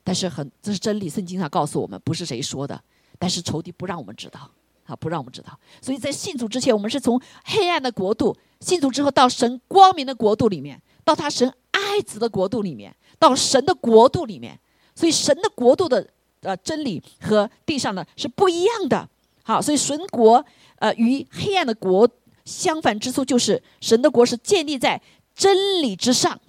[0.03, 2.83] 但是很这是真理，圣经上告诉我们，不是谁说的，
[3.19, 4.51] 但是仇敌不让我们知道，
[4.87, 14.59] 啊，不让我们知道，所以在信主之前，我们是从黑暗的国度信主之后，到神光明的国度里面，到他神爱子的国度里面，到神的国度里面，
[14.95, 16.09] 所以神的国度的
[16.41, 19.07] 呃真理和地上的是不一样的，
[19.43, 20.43] 好，所以神国
[20.77, 22.09] 呃与黑暗的国
[22.47, 24.99] 相反之处就是神的国是建立在
[25.35, 26.41] 真理之上。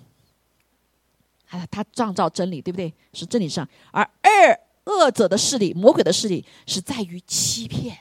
[1.49, 2.93] 啊，他创造真理，对不对？
[3.13, 7.97] 是真理上，而二恶者的势力、魔鬼的势力是在于欺骗。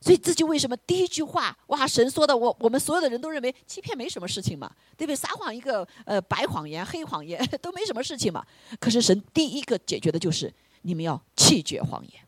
[0.00, 5.16] 所以这就为什么第一句话，哇，神说的，我我们所有的人都认为欺骗没什么事情嘛，对不对？
[5.16, 8.46] 撒谎一个，呃，白谎言、黑谎言 都没什么事情嘛。
[8.78, 12.22] 可是神第一个解决的就是你们要弃绝谎言。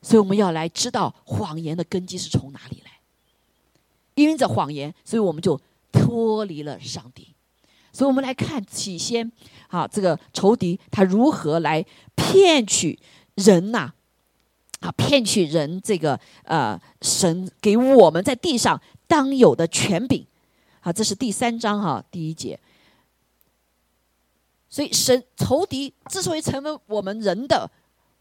[0.00, 2.90] 所以我们要来知道谎言的根基是从哪里来。
[4.14, 5.60] 因为这谎言，所以我们就
[5.92, 7.31] 脱离了上帝。
[7.92, 9.30] 所以我们来看起先，
[9.68, 11.84] 啊，这个仇敌他如何来
[12.16, 12.98] 骗取
[13.34, 13.92] 人呐？
[14.80, 20.26] 啊，骗取人这个呃，神给我们在地上当有的权柄，
[20.80, 22.58] 啊，这是第三章哈第一节。
[24.70, 27.70] 所以神仇敌之所以成为我们人的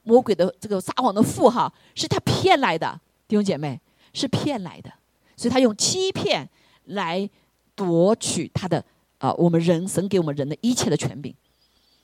[0.04, 3.80] 魔鬼的这个撒谎的父哈，是他骗来的，弟兄姐妹
[4.14, 4.92] 是骗来的，
[5.38, 6.50] 所以他用欺骗
[6.84, 7.30] 来
[7.74, 8.84] 夺取他的。
[9.22, 11.34] 啊，我们人神给我们人的一切的权柄。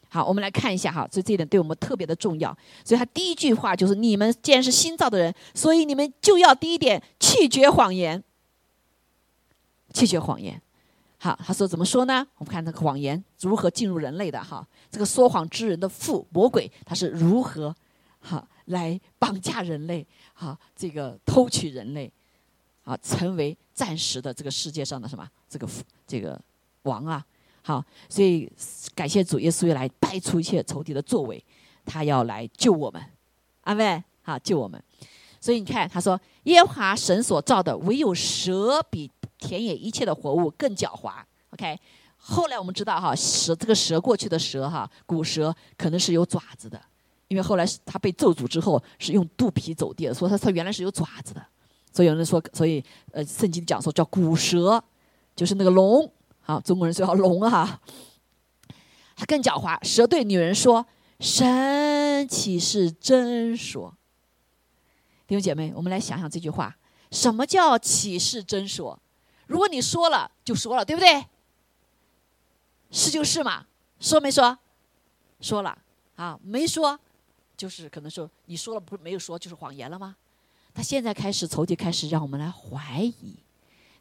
[0.08, 2.56] 好，我们来看一下哈，所以这一点对我们特别的重要。
[2.86, 8.24] 所以他第一句话就是：你们既然是新造的人，所以你们就要第一点弃绝谎言，
[9.92, 10.62] 弃绝谎言。
[11.18, 12.26] 好，他说怎么说呢？
[12.38, 17.76] 我们看那个谎言如何进入人类的哈，这个说谎之人的父魔鬼他是如何
[18.20, 22.10] 哈来绑架人类，哈这个偷取人类，
[22.84, 25.68] 啊成为暂时的这个世界上的什么这个
[26.06, 26.40] 这个。
[26.88, 27.24] 王啊，
[27.62, 28.50] 好，所以
[28.96, 31.44] 感谢主耶稣来败出一切仇敌的作为，
[31.86, 33.04] 他要来救我们，
[33.62, 34.82] 阿妹，好救我们。
[35.40, 41.14] 所以你看，他说耶和华神所造的，唯有蛇比田野一切的活物更狡猾。
[41.52, 41.80] OK，
[42.18, 46.82] 后来我们知道哈，蛇这个蛇过去的蛇哈，古蛇可能是有爪子的，
[47.28, 51.46] 因为后来他被咒诅之后是用肚皮走地的，所以它它原来是有爪子的。
[51.94, 54.84] 所以有人说，所以呃，圣经讲说叫古蛇，
[55.36, 56.12] 就是那个龙。
[56.48, 57.82] 好，中国人说好龙啊，
[59.18, 59.78] 他更狡猾。
[59.84, 60.88] 蛇对女人说
[61.20, 63.94] ：“神岂是真说？”
[65.28, 66.78] 弟兄姐妹，我们来想想这句话：
[67.12, 68.98] 什么叫启示真说？
[69.46, 71.26] 如果你说了就说了，对不对？
[72.92, 73.66] 是就是嘛，
[74.00, 74.58] 说没说？
[75.42, 75.78] 说了
[76.16, 76.98] 啊，没说，
[77.58, 80.16] 就是可能说你说了不是没有说，就是谎言了吗？
[80.74, 83.36] 他现在开始仇敌开始让我们来怀疑，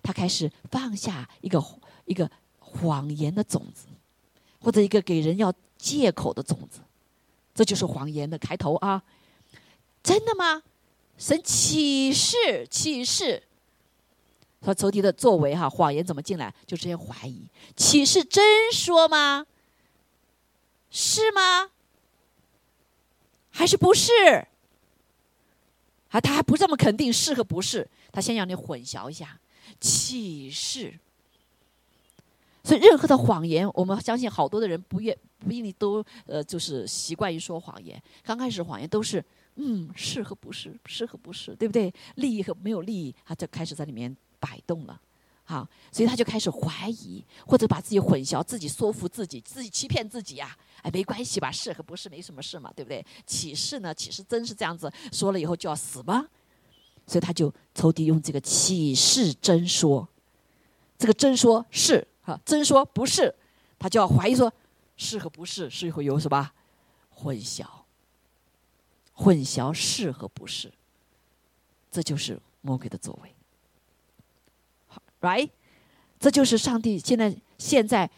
[0.00, 1.60] 他开始放下一个。
[2.06, 3.86] 一个谎言的种子，
[4.60, 6.80] 或者一个给人要借口的种子，
[7.54, 9.02] 这就是谎言的开头啊！
[10.02, 10.62] 真的吗？
[11.18, 13.42] 神启示启示，
[14.60, 16.54] 和仇敌的作为哈，谎言怎么进来？
[16.66, 19.46] 就这些怀疑，启示真说吗？
[20.90, 21.70] 是吗？
[23.50, 24.12] 还是不是？
[26.10, 29.40] 啊，他还不这么肯定是和不是，他先让你混淆一下
[29.80, 30.98] 启示。
[32.66, 38.02] 所以，任何的谎言，我们相信好多的人不愿不一定都呃，就是习惯于说谎言。
[38.24, 39.24] 刚开始谎言都是
[39.54, 41.94] 嗯是和不是，是和不是，对不对？
[42.16, 45.00] 利益和没有利益，他就开始在里面摆动了，
[45.44, 50.58] 好，所以他就开始怀疑，或者把自己混淆，自己说服自己，自己欺骗自己呀。
[50.82, 53.06] 哎，没关系吧，是和不是没什么事嘛，对不对？
[53.24, 53.94] 启示呢？
[53.94, 56.26] 启示真是这样子说了以后就要死吗？
[57.06, 60.08] 所以他就仇敌用这个启示真说，
[60.98, 62.04] 这个真说是。
[62.26, 63.34] 啊，真说不是，
[63.78, 64.52] 他就要怀疑说，
[64.96, 66.50] 是和不是是会有什么
[67.08, 67.64] 混淆？
[69.14, 70.70] 混淆是和不是，
[71.90, 73.32] 这就是魔鬼的作为。
[75.20, 75.48] ，right，
[76.20, 78.10] 这就是上帝现在现在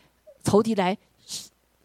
[0.42, 0.96] 仇敌来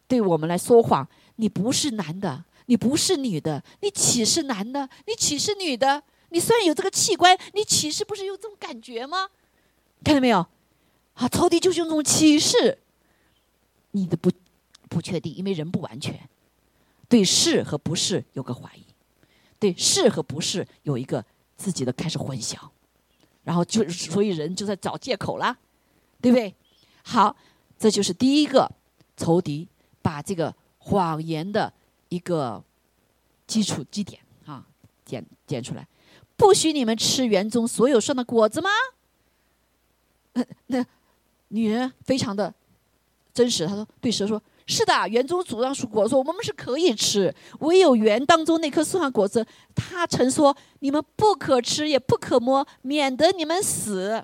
[0.08, 1.06] 对我们来说谎。
[1.36, 4.88] 你不是男的，你不是女的，你岂是男的？
[5.06, 6.02] 你岂是女的？
[6.30, 9.28] 你虽然有这个器官，你岂是不是有这种感觉吗？
[10.04, 10.46] 看到没有？
[11.14, 12.78] 啊，仇敌就是用这种启示，
[13.92, 14.30] 你的不
[14.88, 16.28] 不确定，因为人不完全，
[17.08, 18.84] 对是和不是有个怀疑，
[19.60, 21.24] 对是和不是有一个
[21.56, 22.56] 自己的开始混淆，
[23.44, 25.56] 然后就所以人就在找借口啦，
[26.20, 26.52] 对不对？
[27.04, 27.36] 好，
[27.78, 28.68] 这就是第一个
[29.16, 29.68] 仇敌
[30.02, 31.72] 把这个谎言的
[32.08, 32.60] 一个
[33.46, 34.66] 基础基点啊，
[35.04, 35.86] 点点出来，
[36.36, 38.70] 不许你们吃园中所有上的果子吗？
[40.66, 40.84] 那。
[41.54, 42.52] 女人非常的
[43.32, 54.22] 真实，她说：“对蛇说，是的，园中主上树果说我们是可以吃，唯有园当中那棵树上果子，他曾说你们不可吃，也不可摸，免得你们死。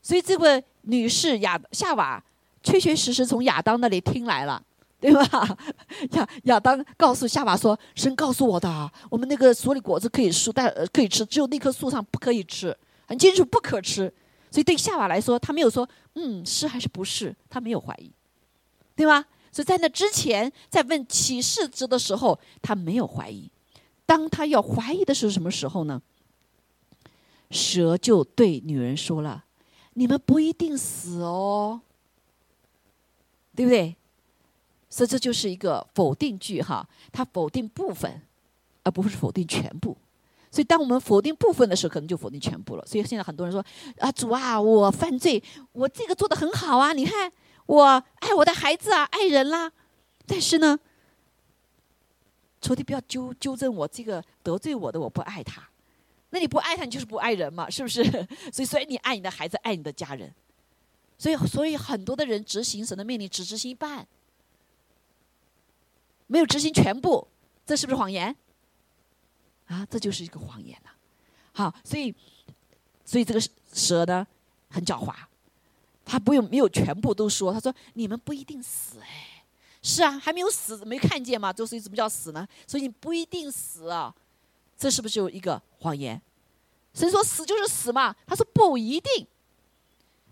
[0.00, 2.22] 所以这位女士亚夏娃
[2.62, 4.62] 确确实实从亚当那里听来了，
[5.00, 5.56] 对吧？
[6.12, 14.12] 亚亚当告诉夏娃说，神告诉我的，我们那个所里果子可以吃，但可以吃，只有那棵树上不可以吃，很清楚不可吃。”
[14.54, 18.08] 所以对夏娃来说，他没有说嗯是还是不是，他没有怀疑，
[18.94, 19.26] 对吗？
[19.50, 23.50] 所以在那之前，在问启示之的时候，他没有怀疑。
[24.06, 26.00] 当他要怀疑的是什么时候呢？
[27.50, 29.44] 蛇就对女人说了
[29.94, 31.80] ：“你们不一定死哦，
[33.56, 33.96] 对不对？”
[34.88, 38.22] 所以这就是一个否定句哈，它否定部分，
[38.84, 39.96] 而不是否定全部。
[40.54, 42.86] 所以，当我们否定部分的时候，可能就否定全部了。
[42.86, 43.60] 所以现在很多人说
[43.98, 46.92] ：“啊，主啊，我犯罪，我这个做的很好啊！
[46.92, 47.32] 你看，
[47.66, 47.82] 我
[48.20, 49.72] 爱我的孩子啊，爱人啦。
[50.24, 50.78] 但是呢，
[52.60, 55.60] 仇敌不要纠纠正我这个得罪我的，我不爱他。
[56.30, 58.04] 那你不爱他，你就是不爱人嘛，是不是？
[58.52, 60.32] 所以，所以你爱你的孩子，爱你的家人。
[61.18, 64.06] 所以，所以很多的人执行神的命令只执行一半，
[66.28, 67.26] 没有执行全部，
[67.66, 68.36] 这是不是谎言？”
[69.66, 70.90] 啊，这就是一个谎言呐！
[71.52, 72.14] 好，所以，
[73.04, 73.40] 所以这个
[73.72, 74.26] 蛇呢
[74.68, 75.14] 很狡猾，
[76.04, 79.44] 他不用没有全部都说，他说你们不一定死哎，
[79.82, 82.46] 是啊，还没有死，没看见嘛，就所以怎么叫死呢？
[82.66, 84.14] 所以你不一定死啊，
[84.76, 86.20] 这是不是有一个谎言？
[86.92, 89.26] 神说死就是死嘛，他说不一定，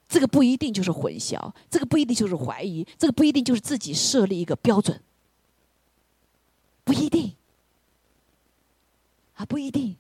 [0.09, 5.03] 这个不一定就是混淆，这个不一定就是怀疑，这个不一定就是自己设立一个标准，
[6.85, 7.35] 不一定。
[9.35, 9.97] 啊不一定。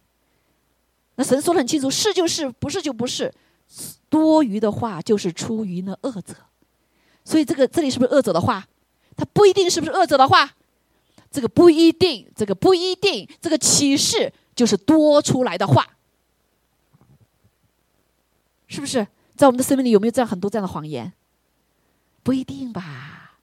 [1.16, 3.32] 那神说的很清楚，是就是，不是就不是。
[4.08, 6.34] 多余的话就是出于那恶者。
[7.24, 8.66] 所以这个这里是不是恶者的话？
[9.16, 10.50] 他不一定是不是恶者的话？
[11.30, 15.86] 这个不一定，这个不一定，这个启示就是多出来的话，
[18.66, 19.06] 是不是？
[19.34, 21.12] 在我们的生命里有没有这样很多这样的谎言？
[22.22, 23.38] 不一定吧。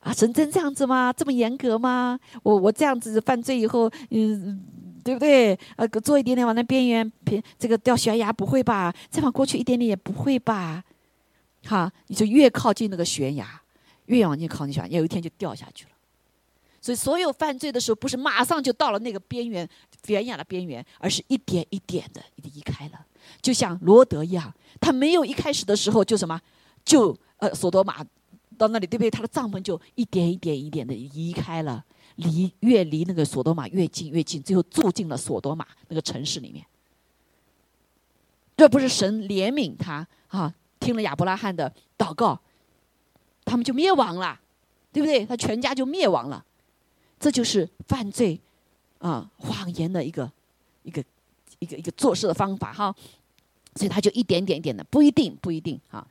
[0.00, 1.10] 啊，神真这样子吗？
[1.12, 2.20] 这么严格吗？
[2.42, 4.62] 我我这样子犯罪以后，嗯，
[5.04, 5.56] 对不对？
[5.76, 8.92] 呃，做一点点往那边缘，平这个掉悬崖不会吧？
[9.10, 10.82] 再往过去一点点也不会吧？
[11.66, 13.60] 哈，你就越靠近那个悬崖，
[14.06, 15.90] 越往近靠近悬崖，有一天就掉下去了。
[16.80, 19.68] 所以，所有犯罪的时候，不是马上就到了那个边缘
[20.02, 23.06] 悬崖的边缘，而是一点一点的离开了。
[23.40, 26.40] 就像罗德一样，他没有一开始的时候就什么，
[26.84, 28.04] 就呃，索多玛。
[28.56, 29.10] 到那里，对不对？
[29.10, 31.84] 他的帐篷就一点一点一点的移开了，
[32.16, 36.64] 离越离那个索多玛越近越近，最后住进了索多玛那个城市里面。
[38.56, 40.54] 这不是神怜悯他啊？
[40.78, 42.38] 听了亚伯拉罕的祷告，
[43.44, 44.40] 他们就灭亡了，
[44.92, 45.26] 对不对？
[45.26, 46.44] 他全家就灭亡了。
[47.18, 48.38] 这就是犯罪
[48.98, 50.30] 啊，谎言的一个
[50.82, 51.02] 一个
[51.58, 52.94] 一个一个做事的方法哈。
[53.74, 56.06] 所以他就一点点点的，不一定不一定啊，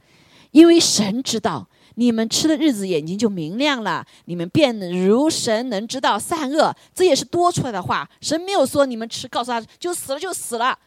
[0.52, 1.68] 因为神知道。
[1.96, 4.06] 你们吃的日子，眼睛就明亮了。
[4.26, 6.76] 你们变如神，能知道善恶。
[6.94, 8.10] 这也是多出来的话。
[8.20, 10.78] 神没有说你们吃，告诉他就死了就死了，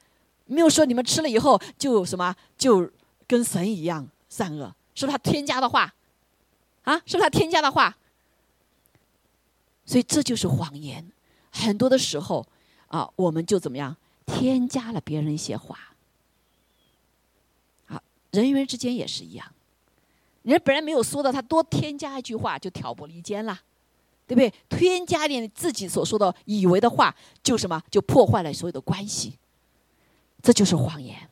[0.46, 2.90] 没有说你们吃了以后就什么就
[3.26, 5.94] 跟神一样善恶，是不是他添加的话？
[6.82, 7.96] 啊，是不是他添加的话？
[9.84, 11.06] 所以这就是谎言。
[11.52, 12.46] 很多的时候
[12.88, 13.96] 啊，我们就怎么样
[14.26, 15.78] 添加了别人一些话。
[17.86, 18.02] 好，
[18.32, 19.46] 人与人之间也是一样。
[20.52, 23.58] 人本来没有说的，他多添加一句话就挑拨离间了，
[24.26, 24.52] 对不对？
[24.68, 29.36] 添加点自己所说的、以为的话，就什么就破坏了所有的关系，
[30.40, 31.28] 这就是谎言。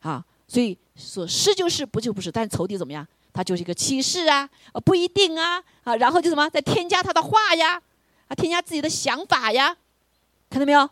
[0.00, 2.30] 啊，所以说是就是，不就不是。
[2.30, 3.06] 但仇敌怎么样？
[3.32, 7.82] 他就是一个启示啊，呃，不一定啊，啊，然后就什么再添加他的话呀，
[8.28, 9.76] 啊，添加自己的想法呀，
[10.48, 10.88] 看到没有？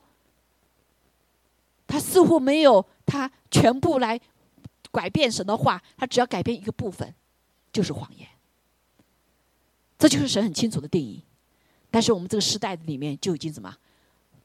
[1.87, 4.21] 他似乎没有他全部来。
[4.93, 7.13] 改变神的话，他只要改变一个部分，
[7.73, 8.29] 就是谎言。
[9.99, 11.25] 这就是神很清楚的定义。
[11.91, 13.75] 但是我们这个时代里面就已经怎么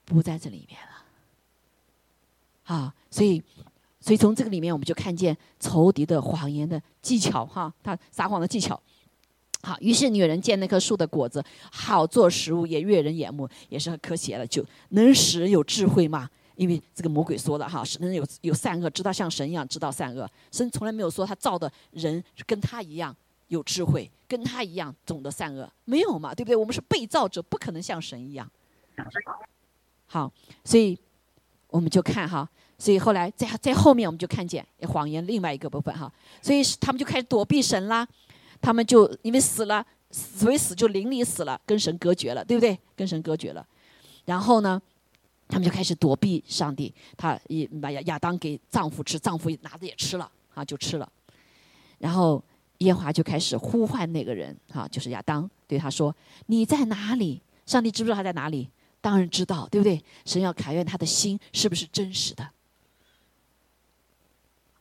[0.06, 2.76] 不在这里面了？
[2.76, 3.41] 啊，所以，
[4.00, 8.82] 所以从这个里面我们就看见仇敌的谎言的技巧，哈，他撒谎的技巧。
[9.64, 16.30] 好，于是女人见那棵树的果子好做食物，也悦人眼目，也是很可喜的，就能使人有智慧吗？
[16.58, 20.30] 因为这个魔鬼说了哈，神人有有善恶，知道像神一样知道善恶。
[20.51, 23.16] 神从来没有说他造的人跟他一样
[23.47, 26.55] 有智慧，跟他一样懂得善恶，没有嘛，对不对？
[26.55, 28.49] 我们是被造者，不可能像神一样。
[30.08, 30.32] 好，
[30.66, 30.97] 所以
[31.70, 32.49] 我们就看哈，
[32.80, 38.08] 所以后来在在后面我们就看见谎言另外一个部分哈，所以他们就开始躲避神啦，
[38.60, 42.80] 他们就因为死了，死为死就邻里死了，跟神隔绝了，对不对？
[42.95, 43.64] 跟神隔绝了，
[44.26, 44.82] 然后呢？
[45.48, 51.10] 他们就开始躲避上帝，他一把亚亚当给丈夫吃，丈夫拿着也吃了，啊，就吃了。
[52.00, 52.43] 然后
[52.80, 56.16] 耶华就开始呼唤那个人，啊，就是亚当，对他说
[56.48, 58.70] ：“你在哪里？”上帝知不知道他在哪里？
[59.02, 60.04] 当然知道，对不对？
[60.26, 62.50] 神要考验他的心是不是真实的。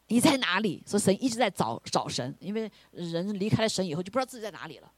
[0.08, 0.82] 你在哪里？
[0.86, 4.90] 说神一直在找找神，因为人离开了神以后就不知道自己在哪里了，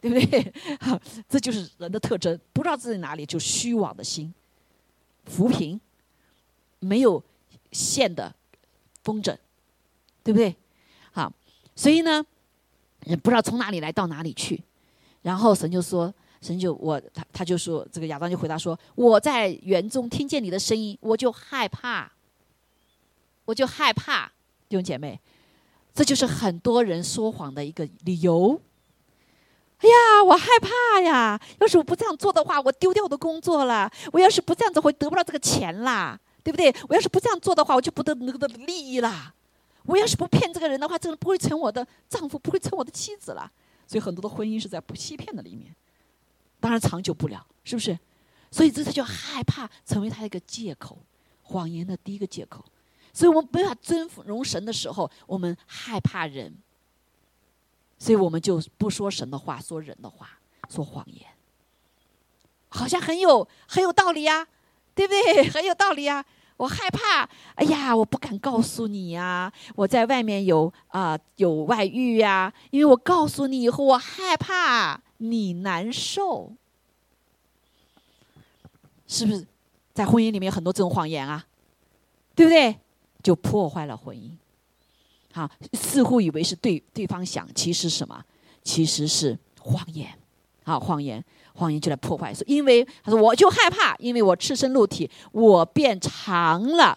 [0.00, 0.52] 对不对？
[1.28, 4.32] 这就是人的特征，不知道自己哪里就虚妄的心。
[5.32, 5.80] 扶贫，
[6.80, 7.22] 没有
[7.72, 8.34] 线的
[9.02, 9.34] 风筝，
[10.22, 10.54] 对不对？
[11.10, 11.32] 好，
[11.74, 12.22] 所以呢，
[13.04, 14.62] 也不知道从哪里来到哪里去。
[15.22, 16.12] 然后神就说
[16.42, 22.12] ：“神就我他他就说，这个亚当就回答说：我在园中听见你的声音，我就害怕，
[23.46, 24.30] 我就害怕。
[24.68, 25.18] 弟兄姐妹，
[25.94, 28.60] 这就是很多人说谎的一个理由。”
[29.82, 31.40] 哎呀，我害怕呀！
[31.58, 33.90] 要是我不这样做的话，我丢掉我的工作了。
[34.12, 36.72] 我要是不这样子，会得不到这个钱啦，对不对？
[36.88, 39.34] 我要是不这样做的话，我就不得那个利益啦。
[39.84, 43.50] 我要是不骗这个人的话，这个人不会成我的丈夫，不会成我的妻子了。
[43.88, 45.74] 所以很多的婚姻是在不欺骗的里面，
[46.60, 47.98] 当然长久不了，是不是？
[48.52, 50.96] 所以这他就害怕成为他一个借口，
[51.42, 52.64] 谎言的第一个借口。
[53.12, 56.54] 所以我们没法尊荣神的时候，我们害怕人。
[58.02, 60.28] 所以我们就不说神的话，说人的话，
[60.68, 61.24] 说谎言，
[62.68, 64.44] 好像很有很有道理呀，
[64.92, 65.46] 对不对？
[65.48, 66.24] 很有道理呀。
[66.56, 67.22] 我害怕，
[67.54, 76.52] 哎呀，我不敢告诉你呀，我在外面有啊有外遇呀，因为我告诉你以后，我害怕你难受，
[79.06, 79.46] 是不是？
[79.94, 81.46] 在婚姻里面有很多这种谎言啊，
[82.34, 82.80] 对不对？
[83.22, 84.32] 就破坏了婚姻。
[85.32, 88.22] 哈，似乎以为是对对方想，其实什么？
[88.62, 90.08] 其实是谎言。
[90.64, 91.24] 好，谎言，
[91.54, 92.32] 谎言就来破坏。
[92.32, 96.96] 说，因为他说我就害怕，因为我赤身露体，我变长了，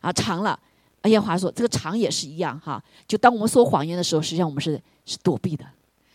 [0.00, 0.58] 啊，长了。
[1.04, 2.82] 耶和华说，这个长也是一样哈。
[3.06, 5.64] 就当我们说谎言的时候，实际上我们是是躲避的，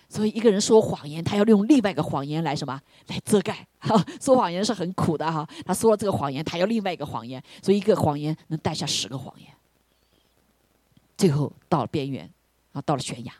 [0.10, 3.66] 所以一个人说谎言，他要用另外一个谎言来什么来遮盖？
[3.80, 5.48] 哈，说谎言是很苦的哈。
[5.66, 9.48] 他说了这个谎言，他要另外一个谎言，所以一个谎言能带下十个谎言，
[11.18, 12.30] 最后到了边缘，
[12.72, 13.34] 啊，到了悬崖。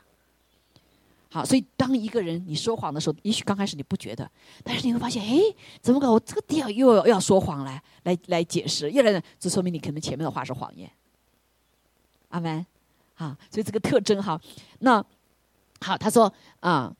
[1.30, 4.30] 好，所以当一个人你说谎的时候，也许刚开始你不觉得，
[4.62, 5.40] 但是你会发现，哎，
[5.80, 6.12] 怎么搞？
[6.12, 10.90] 我这个地方又要说谎来，来来解释，越来越，这说明你可能前面的话是谎言。
[12.28, 12.64] 阿门。
[13.16, 14.40] 啊，所以这个特征哈，
[14.80, 15.04] 那。
[15.80, 16.90] 好，他说啊，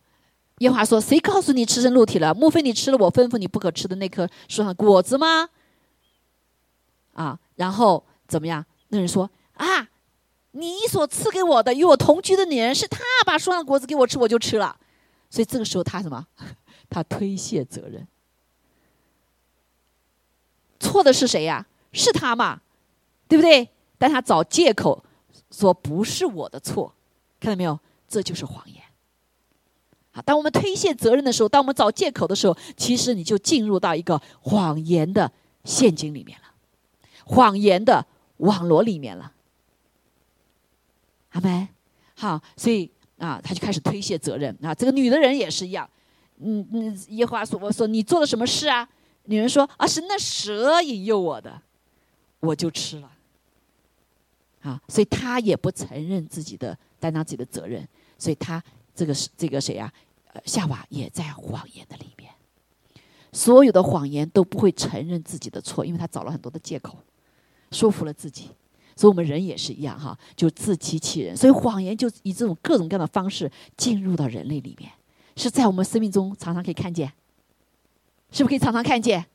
[0.59, 2.35] 耶华说：“谁告诉你吃生肉体了？
[2.35, 5.49] 莫非你吃了我吩咐你不可吃的那棵树上果子吗？”
[7.15, 8.63] 啊，然后怎么样？
[8.89, 9.89] 那人说：“啊，
[10.57, 14.77] 你所赐给我的与我同居的女人是他把树上的果子给我吃，我就吃了。”
[15.29, 16.27] 所以这个时候他什么？
[16.89, 18.07] 他推卸责任。
[20.79, 21.67] 错的是谁呀？
[21.93, 22.61] 是他嘛？
[23.27, 23.69] 对不对？
[23.99, 25.03] 但他找借口
[25.51, 26.95] 说不是我的错，
[27.41, 27.81] 看到没有？
[28.07, 28.81] 这就是谎言。
[30.13, 35.33] 好，当我们推卸责任的时候，当我们找借口的时候，其实你就进入到一个谎言的
[35.65, 36.55] 陷阱里面了，
[37.25, 39.33] 谎言的网络里面了。
[41.35, 41.69] 阿门。
[42.17, 44.75] 好，所以啊，他就开始推卸责任啊。
[44.75, 45.89] 这个女的人也是一样，
[46.39, 48.89] 嗯嗯，耶和华说：“我说你做了什么事啊？”
[49.27, 51.61] 女人说：“啊，是那蛇引诱我的，
[52.41, 53.11] 我就吃了。”
[54.63, 57.87] 啊，所以他也不承认自己的担当自己的责任。
[58.19, 58.63] 所以他
[58.95, 59.93] 这个是这个谁呀？
[60.45, 62.31] 夏娃也在谎言的里面。
[63.33, 66.97] 所有的谎言都不会承认自己的错，因为他找了很多的借口，
[67.73, 68.51] 说服了自己。
[68.97, 71.37] 所以我们人也是一样哈，就自欺欺人。
[71.37, 74.91] 所以谎言就以这种各种各样的方式进入到人类里面，
[75.37, 77.13] 是在我们生命中常常可以看见，
[78.31, 79.27] 是不是可以常常看见？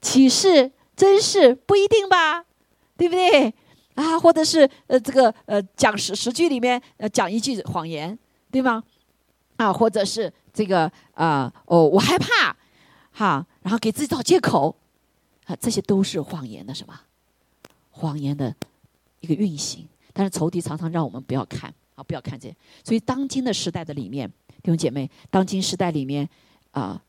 [0.00, 2.44] 启示、真是不一定吧？
[2.96, 3.54] 对不对？
[3.94, 8.16] 啊，或者是呃，这个呃，讲十十句里面呃，讲一句谎言，
[8.50, 8.82] 对吗？
[9.56, 12.56] 啊，或者是这个啊，哦，我害怕，
[13.10, 14.76] 哈，然后给自己找借口，
[15.46, 16.94] 啊，这些都是谎言的什么？
[17.90, 18.54] 谎言的
[19.20, 19.86] 一个运行。
[20.12, 22.54] 但是仇敌常常让我们不要看，啊，不要看见。
[22.84, 24.28] 所以当今的时代的里面，
[24.62, 26.28] 弟兄姐妹，当今时代里面
[26.72, 27.00] 啊，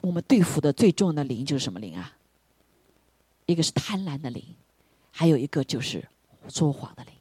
[0.00, 2.16] 我们对付的最重要的灵就是什么灵啊？
[3.46, 4.42] 一个是贪婪的灵。
[5.12, 6.08] 还有一个就是
[6.48, 7.12] 说谎的灵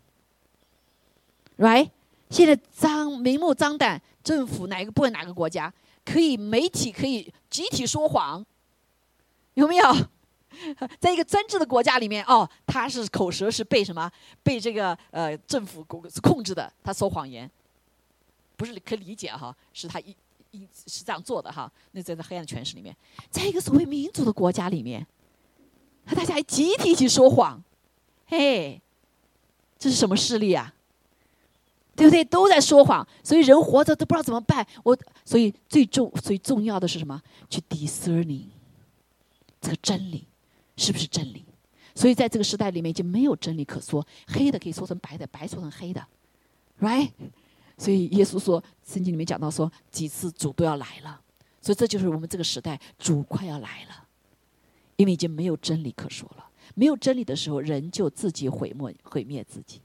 [1.57, 1.89] ，right？
[2.30, 5.74] 现在张明目张胆，政府哪一个不管哪个国家
[6.05, 8.45] 可以媒体可以集体说谎，
[9.55, 9.84] 有没有？
[11.00, 14.12] 在一个专制的国家里面，哦，他是口舌是被什么？
[14.43, 17.50] 被这个呃政府控制的，他说谎言，
[18.56, 19.56] 不是可以理解哈？
[19.74, 20.16] 是他一
[20.52, 21.72] 一是这样做的哈？
[21.91, 22.95] 那在这黑暗的权势里面，
[23.30, 25.06] 在一个所谓民主的国家里面，
[26.06, 27.64] 大家集体去说谎。
[28.26, 28.82] 嘿，
[29.78, 30.74] 这是什么势力啊？
[31.95, 32.24] 对不对？
[32.24, 34.66] 都在说谎，所以人活着都不知道怎么办。
[34.84, 37.22] 我所以最重最重要的是什么？
[37.50, 38.45] 去 discerning
[39.60, 40.26] 这个真理
[40.80, 41.46] 是不是真理？
[41.94, 46.02] 所以在这个时代里面，已经没有真理可说，黑的可以说成白的，白说成黑的
[46.80, 47.12] ，right？
[47.78, 51.20] 所以耶稣说，圣经里面讲到说，几次主都要来了，
[51.62, 54.08] 所以这就是我们这个时代主快要来了，
[54.96, 56.46] 因为已经没有真理可说了。
[56.76, 59.82] 没有真理的时候，人就自己毁灭毁灭自己。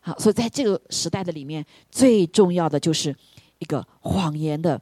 [0.00, 3.16] 好，所以在这个时代的里面，最重要的就是
[3.58, 4.80] 一个谎言的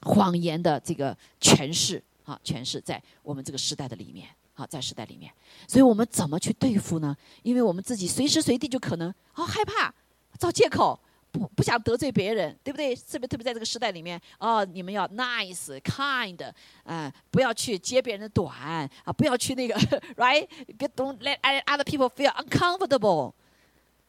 [0.00, 5.32] 谎言的这个诠释啊，诠释在我们这个时代的里面啊，在时代里面，
[5.66, 7.16] 所以我们怎么去对付呢？
[7.42, 9.92] 因为我们自己随时随地就可能啊害怕
[10.38, 10.98] 找借口。
[11.32, 12.94] 不不想得罪别人，对不对？
[12.94, 16.52] 特别特别在这个时代里面，哦，你们要 nice kind，
[16.84, 19.74] 嗯，不要去揭别人的短啊，不要去那个，
[20.16, 20.46] right？
[20.76, 23.32] 别 don't let other people feel uncomfortable，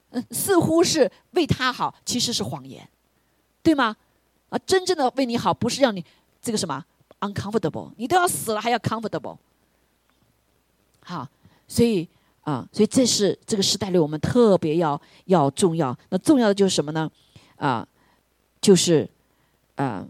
[0.10, 2.86] 嗯，似乎是为他好，其实是谎言，
[3.62, 3.96] 对吗？
[4.50, 6.04] 啊，真正的为你好，不是让你
[6.42, 6.84] 这个什么
[7.28, 9.38] uncomfortable，你都要死了还要 comfortable，
[11.02, 11.28] 好，
[11.68, 12.08] 所以。
[12.44, 15.98] 啊，所以这是这个时代里我们特别要要重要。
[16.10, 17.10] 那重要的就是什么呢？
[17.56, 17.88] 啊，
[18.60, 19.10] 就是
[19.76, 20.06] 啊，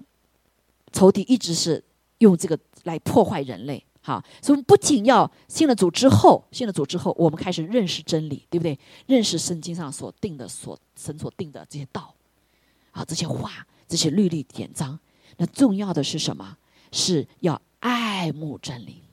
[0.92, 1.84] 仇敌一直是
[2.18, 3.86] 用这个来破坏人类。
[4.02, 8.80] 好，所以我们不仅要信了主之后，信了主之后，我们开始认识真理，对不对？
[9.06, 12.16] 认识圣经上所定的、所神所定的这些道，
[12.90, 13.52] 啊，这些话、
[13.88, 15.00] 这些律例典章。
[15.38, 16.58] 那重要的是什么？
[16.94, 19.04] 是要爱慕真理。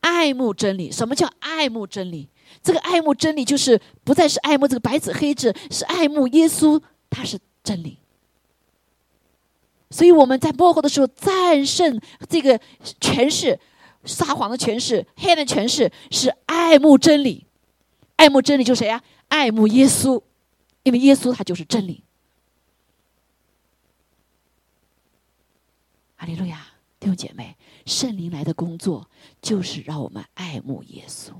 [0.00, 2.28] 爱慕真理，什么叫爱慕真理？
[2.62, 7.98] 这个爱慕真理，就是不再是爱慕这个白纸黑字，是爱慕耶稣，他是真理。
[9.90, 12.58] 所以我们在幕后的时候战胜这个
[13.00, 13.58] 权势、
[14.04, 17.46] 撒谎的权势、黑暗的权势，是爱慕真理。
[18.16, 19.02] 爱慕真理就是谁呀？
[19.28, 20.22] 爱慕耶稣，
[20.82, 22.02] 因为耶稣他就是真理。
[26.16, 26.66] 哈利路亚，
[27.00, 31.32] 弟兄姐妹，圣灵来的工作就是让我们爱慕耶稣。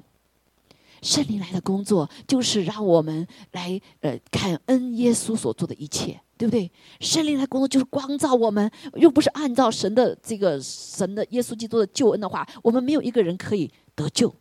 [1.02, 6.70] 圣灵来的工作就是让我们来呃感恩耶稣所做的一切，对不对？
[7.00, 14.34] 圣灵来工作就是光照我们，又不是按照神的这个神的耶稣基督的救恩的话，我们没有一个人可以得救，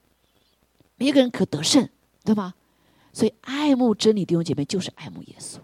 [0.95, 1.87] 没一个人可得胜，
[2.23, 2.53] 对吗？
[3.11, 5.57] 所以爱慕真理弟兄姐妹就是爱慕耶稣。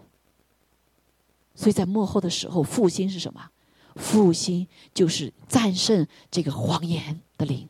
[1.54, 3.50] 所以在幕后的时候，复兴是什么？
[3.96, 7.68] 复兴就是战胜这个谎言的灵。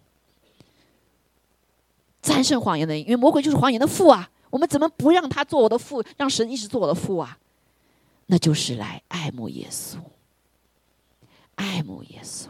[2.21, 4.29] 战胜谎言的，因为魔鬼就是谎言的父啊！
[4.51, 7.39] 我们怎么不让他做我的父，让神一直做我的父啊？
[8.27, 9.99] 那就是来爱慕耶稣，
[11.55, 12.47] 爱慕耶稣。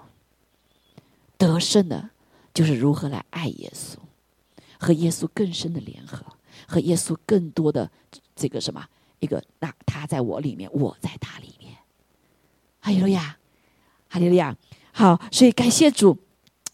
[1.36, 2.08] 得胜的，
[2.54, 3.96] 就是如何来爱耶稣，
[4.78, 6.24] 和耶稣更深的联合，
[6.66, 7.90] 和耶稣更多的
[8.34, 8.82] 这个什么
[9.18, 11.76] 一个，那他在我里面，我在他里面。
[12.80, 13.36] 哈利路亚，
[14.08, 14.56] 哈利路亚。
[14.92, 16.16] 好，所以感谢主。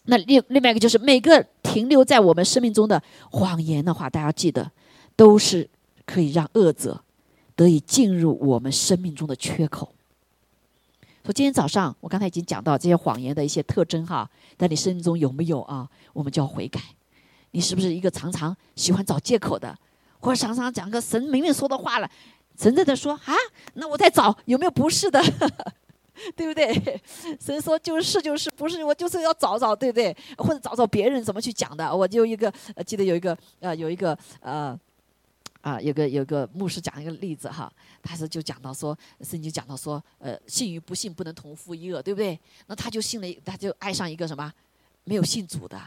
[0.05, 4.69] 那另另外一个就是每个停留在我们生命中的谎言的话，大家记得，
[5.15, 5.69] 都是
[6.05, 7.01] 可以让恶者
[7.55, 9.93] 得以进入我们生命中的缺口。
[11.25, 15.87] 说今天早上我刚才已经讲到这些谎言的一些特征哈，在你生命中有没有啊？
[16.11, 16.81] 我们就要悔改。
[17.51, 19.73] 你是不是一个常常喜欢找借口的，
[20.19, 22.11] 或者常常讲个神明明说的话了，
[22.59, 23.33] 神在的说啊，
[23.75, 25.23] 那我在找有没有不是的？
[26.35, 27.01] 对不对？
[27.39, 30.15] 所以说就是就是，不是我就是要找找，对不对？
[30.37, 31.95] 或者找找别人怎么去讲的。
[31.95, 34.79] 我就一个，呃，记得有一个，呃，有一个，呃，
[35.61, 42.39] 啊，有个有个牧师讲一个例子哈，他是就讲到说，圣经讲到说，呃，信与不信不能同负一恶，对不对？
[42.67, 44.51] 那他就信了，他就爱上一个什么
[45.03, 45.81] 没有信主的，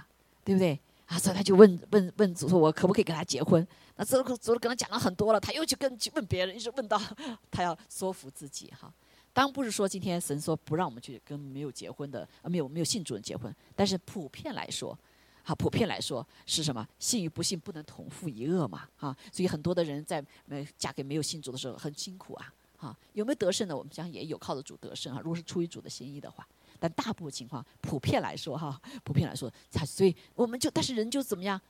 [0.45, 0.79] 对不对？
[1.07, 3.65] 啊，所以他就问问问主说，我可不可以跟他结婚？
[3.95, 7.01] 那这个主跟他讲了很多了，他又去跟去问别人，一直问到
[7.51, 8.93] 他要说服自己哈。
[9.37, 14.99] 当不是说今天神说不让我们去跟没有结婚的啊没有没有信主人结婚，但是普遍来说，
[15.45, 16.89] 啊普遍来说是什么？
[16.99, 23.77] 信与不信不能同负一恶嘛，哈，所以很多的人在没嫁给没有信主的时候很辛苦啊，哈，有没有得胜的？
[23.77, 26.49] 我们讲也有靠着主得胜啊，如果是出于主的心意的话，
[26.81, 31.61] 但大部分情况普遍来说哈，普遍来说，他所以我们就但是人就怎么样，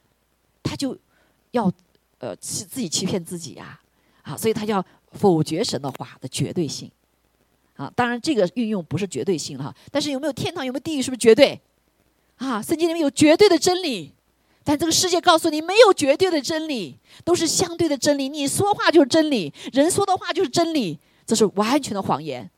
[0.63, 0.97] 他就
[1.51, 1.69] 要
[2.19, 3.81] 呃欺自己欺骗自己呀，
[4.23, 6.89] 啊，所以他要否决神的话的绝对性。
[7.77, 11.61] 啊，当然这个运用不是绝对性哈，但是有没有天堂，有没有地狱，是不是绝对？
[12.37, 14.13] 啊，圣经里面有绝对的真理，
[14.65, 18.29] 但这个世界告诉你没有绝对的真理，都是相对的真理。
[18.29, 22.51] 你说话就是真理，人说的话就是真理，这是完全的谎言。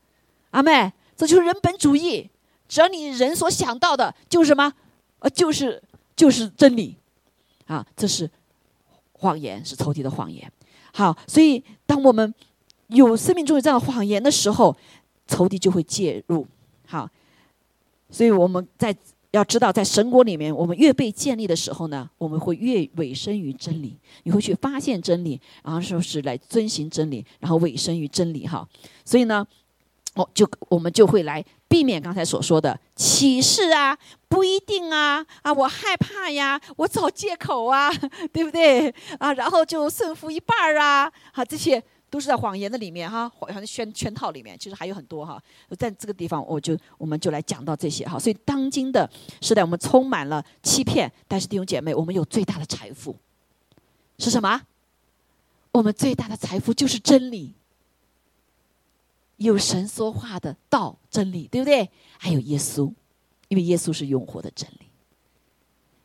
[0.51, 2.29] 阿妹，这就是人本主义，
[2.67, 4.73] 只要你人所想到的就是什么，
[5.19, 5.81] 呃，就是
[6.15, 6.97] 就是真理，
[7.67, 8.29] 啊，这是
[9.13, 10.51] 谎言，是仇敌的谎言。
[10.91, 12.33] 好，所以当我们
[12.87, 14.75] 有生命中有这样的谎言的时候，
[15.29, 16.45] 仇敌就会介入，
[16.87, 17.07] 好，
[18.09, 18.93] 所以我们在
[19.29, 28.67] 要知道，在神国里面，我们越被建立的时候呢，我们会越委身于真理，你会去发现真理，然后说是来遵循真理，然后委身于真理，哈。
[29.05, 29.45] 所以呢，
[30.15, 33.95] 哦，就我们就会来避免刚才所说的启示啊，
[34.27, 37.91] 不一定啊，啊，我害怕呀，我找借口啊，
[38.33, 38.89] 对不对？
[39.19, 41.83] 啊，然后就胜负一半儿啊，好这些。
[42.09, 45.41] 都是在谎言的里面哈，好像圈圈套里面，其实还有很多哈。
[45.77, 48.17] 在这个地方，我就我们就来讲到这些哈。
[48.17, 49.09] 所以当今的
[49.41, 53.15] 时代，我们充满了欺骗，但是弟兄姐妹，我们有最大的财富
[54.17, 54.61] 是什么？
[55.71, 57.53] 我们最大的财富就是真理，
[59.37, 61.89] 有神说话的道真理，对不对？
[62.17, 62.91] 还有耶稣，
[63.49, 64.87] 因为耶稣是永活的真理。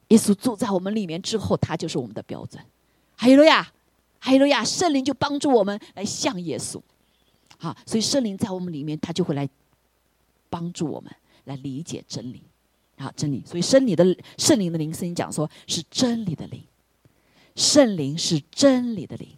[0.09, 2.62] 耶稣住在我们里面之后，他就是我们的标准。
[3.16, 3.72] 还有了呀。
[4.25, 4.64] 哈利路亚！
[4.64, 6.81] 圣灵就帮助我们来向耶稣，
[7.59, 9.47] 好，所以圣灵在我们里面，他就会来
[10.49, 11.14] 帮助我们
[11.45, 12.43] 来理解真理，
[12.97, 13.43] 好，真理。
[13.45, 16.64] 所以圣灵的圣灵的灵，圣经讲说是真理的灵，
[17.55, 19.29] 圣灵是真理的灵。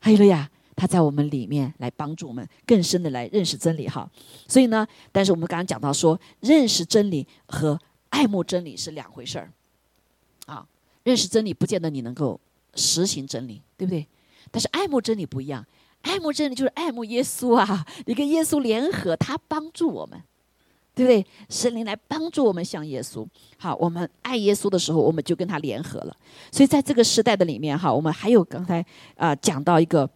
[0.00, 0.50] 哈利路亚！
[0.74, 4.10] 他在我们里面来帮助我们更深的来认识真理，哈。
[4.48, 7.78] 所以呢，但是我们刚刚讲到说，认识真理和
[8.08, 9.52] 爱慕真理是两回事儿，
[10.46, 10.66] 啊，
[11.04, 12.40] 认识真理不见得你能够。
[12.76, 14.06] 实行真理，对不对？
[14.52, 15.66] 但是爱慕真理不一样，
[16.02, 17.84] 爱慕真理就是爱慕耶稣啊！
[18.04, 20.22] 你跟耶稣联合，他帮助我们，
[20.94, 21.26] 对不对？
[21.48, 23.26] 神灵来帮助我们向耶稣。
[23.58, 26.16] 好，我们爱耶稣的时候，我们就跟他联合了。
[26.52, 28.84] 所以在这个时代的里面，哈，我们还有刚才
[29.16, 30.08] 啊讲到一个，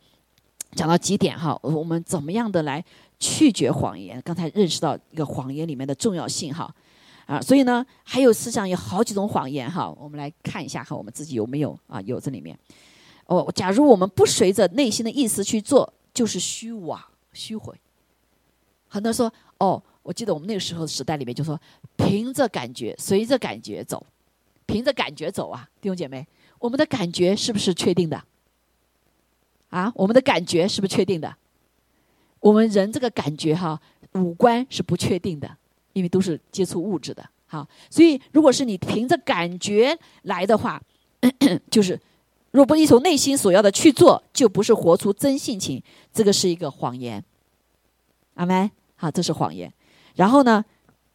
[0.76, 2.84] 讲到几点哈，我们怎么样的来
[3.18, 4.22] 拒绝谎言？
[4.24, 6.72] 刚才认识到一个谎言里面的重要性哈。
[7.30, 12.00] 啊，所以呢，还有世上有好几种谎言哈，我们来看一下哈，我们自己有没有啊？
[12.00, 12.58] 有这里面，
[13.26, 17.00] 哦，假如我们不随着内心的意思去做，就是虚妄、
[17.32, 17.80] 虚伪。
[18.88, 21.56] 很多人说，哦，我记得我们那个时候的时代里面就说，
[21.96, 24.04] 凭着感觉，随着感觉走，
[24.66, 26.26] 凭着感觉走啊，弟兄姐妹，
[26.58, 28.20] 我们的感觉是不是确定的？
[29.68, 31.36] 啊，我们的感觉是不是确定的？
[32.40, 33.80] 我们人这个感觉哈，
[34.14, 35.56] 五官是不确定的，
[35.92, 37.24] 因为都是接触物质的。
[37.46, 40.80] 好，所以如果是你凭着感觉来的话，
[41.70, 42.00] 就是
[42.52, 45.82] 若不依从内心所要的去做，就不是活出真性情，
[46.12, 47.24] 这个是一个谎言。
[48.34, 48.70] 阿门。
[48.96, 49.72] 好，这是谎言。
[50.14, 50.64] 然后呢，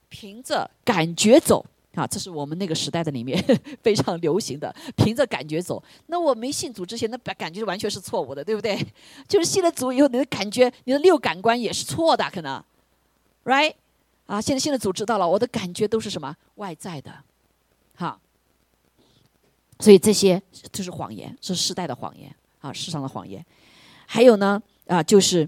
[0.09, 1.63] 凭着感觉走，
[1.93, 3.41] 啊，这是我们那个时代的里面
[3.84, 5.82] 非常流行的，凭着感觉走。
[6.07, 8.78] 那我没信主之前，那感觉完全是错误的，对不对？
[9.28, 12.63] 就是信了主以后，你的感觉，你的六感官也是错的，可能
[13.43, 13.73] ，right？
[14.26, 17.13] 啊，现在现在主知道了，我的感觉都是什么外在的，
[17.95, 18.19] 好。
[19.80, 23.45] 所以这些就是谎言，是时代的谎言啊，世上的谎言。
[24.05, 25.47] 还有呢，啊，就是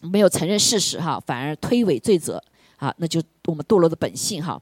[0.00, 2.42] 没有承认事实哈，反而推诿罪责。
[2.76, 4.60] 啊，那就我们堕落的本性哈。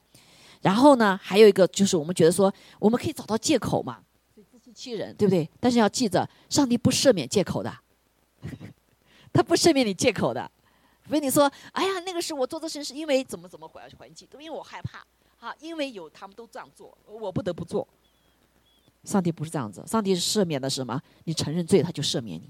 [0.61, 3.99] 然后呢，还有一个就是我们觉得说，我们可以找到借口嘛，
[4.33, 5.49] 自欺欺人，对不对？
[5.59, 7.77] 但是要记着，上帝不赦免借口的，
[9.33, 10.49] 他不赦免你借口的。
[11.07, 15.05] 所以你说，哎呀，那个是我做这事是因为怎么怎么环环境，都因为我害怕
[15.39, 17.87] 啊，因为有他们都这样做，我不得不做。
[19.03, 20.99] 上帝不是这样子，上帝是赦免的是什么？
[21.25, 22.49] 你承认罪，他就赦免你，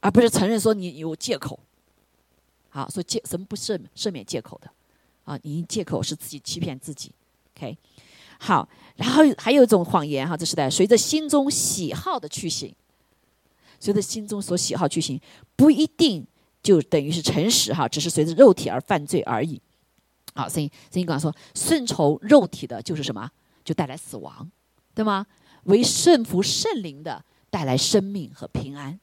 [0.00, 1.58] 而不是承认说你有借口。
[2.68, 4.70] 好，所以借什么不赦赦免借口的，
[5.24, 7.10] 啊，你借口是自己欺骗自己
[7.56, 7.76] ，OK，
[8.38, 12.72] 好，然后还有一种谎言哈，这时代随着心中喜好的去行，
[13.80, 15.20] 随着心中所喜好去行，
[15.56, 16.24] 不一定
[16.62, 19.60] 就等于是诚实哈，只是随着肉体而犯罪而已。
[20.34, 23.30] 好，所以圣经刚说，顺从肉体的就是什么？
[23.64, 24.50] 就带来死亡，
[24.94, 25.26] 对吗？
[25.64, 28.98] 为顺服圣灵的带来生命和平安。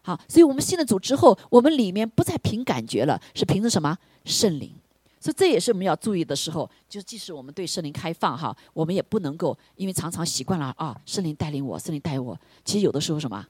[0.00, 4.72] 好，所以我们信了主之后，我们里面不再凭感觉了，是凭着什么圣灵？
[5.20, 6.68] 所以这也是我们要注意的时候。
[6.88, 12.36] 就即使我们对圣灵开放哈，我们也不能够因为常常习惯了啊，圣灵带领我，圣灵带领我。
[12.64, 13.46] 其实有的时候什么，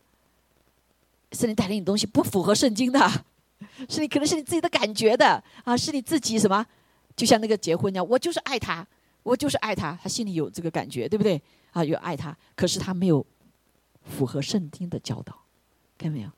[1.31, 3.25] 圣灵带领你东西不符合圣经的，
[3.89, 6.65] 是你可能是你自己的感觉的啊，是你自己什么？
[7.15, 8.87] 就像那个结婚一样，我就是爱他，
[9.23, 11.41] 我就是爱他，他心里有这个感觉，对不对？
[11.73, 13.25] 啊，有爱他，可是他没有
[14.03, 15.37] 符合圣经的教导，
[15.99, 16.31] 看到没有？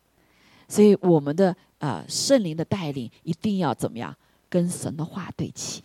[0.68, 4.14] 所以我们的呃圣灵的带领一定要怎么样
[4.49, 5.83] 跟神的话对齐，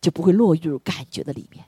[0.00, 1.64] 就不会落入感觉的里面。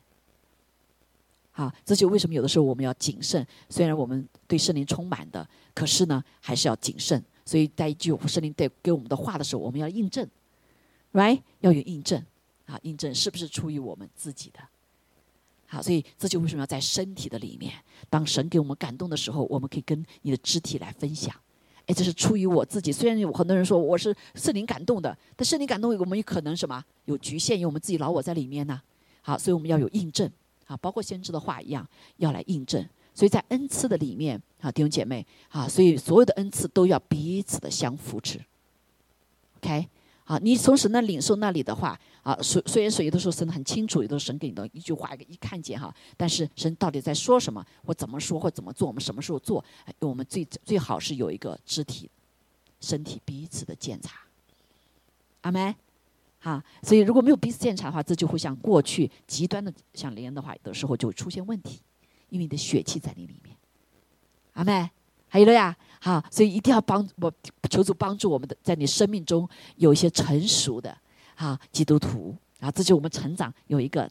[1.50, 3.44] 好，这就为什么有的时候我们要谨慎。
[3.68, 7.22] 虽然我们对圣灵充满的，可是呢还是要谨慎。
[7.48, 10.28] 所以在一句圣灵带给我们的话的时候，我们要印证
[11.14, 11.40] ，right？
[11.60, 12.22] 要有印证
[12.66, 14.60] 啊，印证是不是出于我们自己的。
[15.66, 17.72] 好，所以这就为什么要在身体的里面，
[18.10, 21.34] 当神给我们感动的时候，我们可以跟你的肢体来分享。
[21.86, 22.92] 哎，这是出于我自己。
[22.92, 28.78] 虽然有很多人说我是圣灵感动的，但圣灵感动我们有可能什么有局限，有我们自己老我在里面呢。
[29.22, 30.30] 好，所以我们要有印证
[30.66, 31.88] 啊，包括先知的话一样，
[32.18, 32.86] 要来印证。
[33.18, 38.40] 所以在恩赐的里面啊，弟兄姐妹啊，所以所有的恩赐都要彼此的相扶持。
[39.56, 39.88] OK。
[40.22, 49.64] 啊，你从神那领受那里的话，啊，虽虽然说有的时候神很清楚，有的时候神给你的一句话一看见哈，但是神到底在说什么，或怎么说，或怎么做，我们什么时候做，
[49.98, 52.08] 我们最最好是有一个肢体、
[52.80, 54.20] 身体彼此的检查。
[55.40, 55.74] 阿门。
[56.40, 61.80] 啊，所以如果没有彼此检查的话，这就会像过去极端的像连的话，有的时候就会出现问题，
[62.28, 63.56] 因为你的血气在你里面。
[64.54, 64.90] 阿妹。
[65.30, 65.76] 还有了呀。
[66.00, 67.32] 好，所以一定要帮我
[67.68, 70.96] 求主帮助我们的，在你生命中有一些成熟的
[71.34, 74.08] 啊基督徒啊，这就我们成长有一个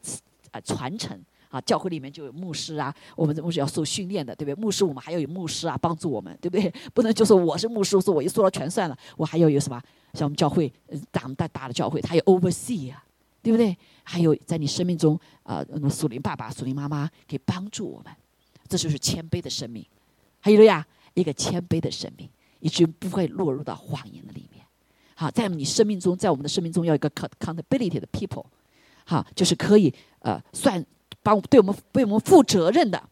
[0.52, 1.18] 呃传承
[1.50, 1.62] 啊。
[1.62, 4.62] 教会里面就有牧师啊，我们牧师要受训练的，对不对？
[4.62, 6.70] 牧师我们还要有牧师啊，帮助我们，对不对？
[6.94, 9.82] 不能就说我是牧师，说我一说了全算了，我还要有什么？
[10.14, 10.72] 像我们教会
[11.10, 13.02] 大大大的教会，他有 oversee 啊，
[13.42, 13.76] 对不对？
[14.10, 18.14] 还有在你生命中啊，属灵爸爸、属灵妈妈可以帮助我们，
[18.68, 19.86] 这就是谦卑的生命。
[20.40, 20.86] 还有了呀。
[21.14, 22.30] 一个谦卑的生命，
[22.60, 24.64] 以至于不会落入到谎言的里面。
[25.16, 28.46] 好，在你生命中，在我们的生命中，要一个 accountability 的 people，
[29.04, 30.86] 好，就是可以呃算
[31.24, 33.04] 帮对我们为我们负责任的。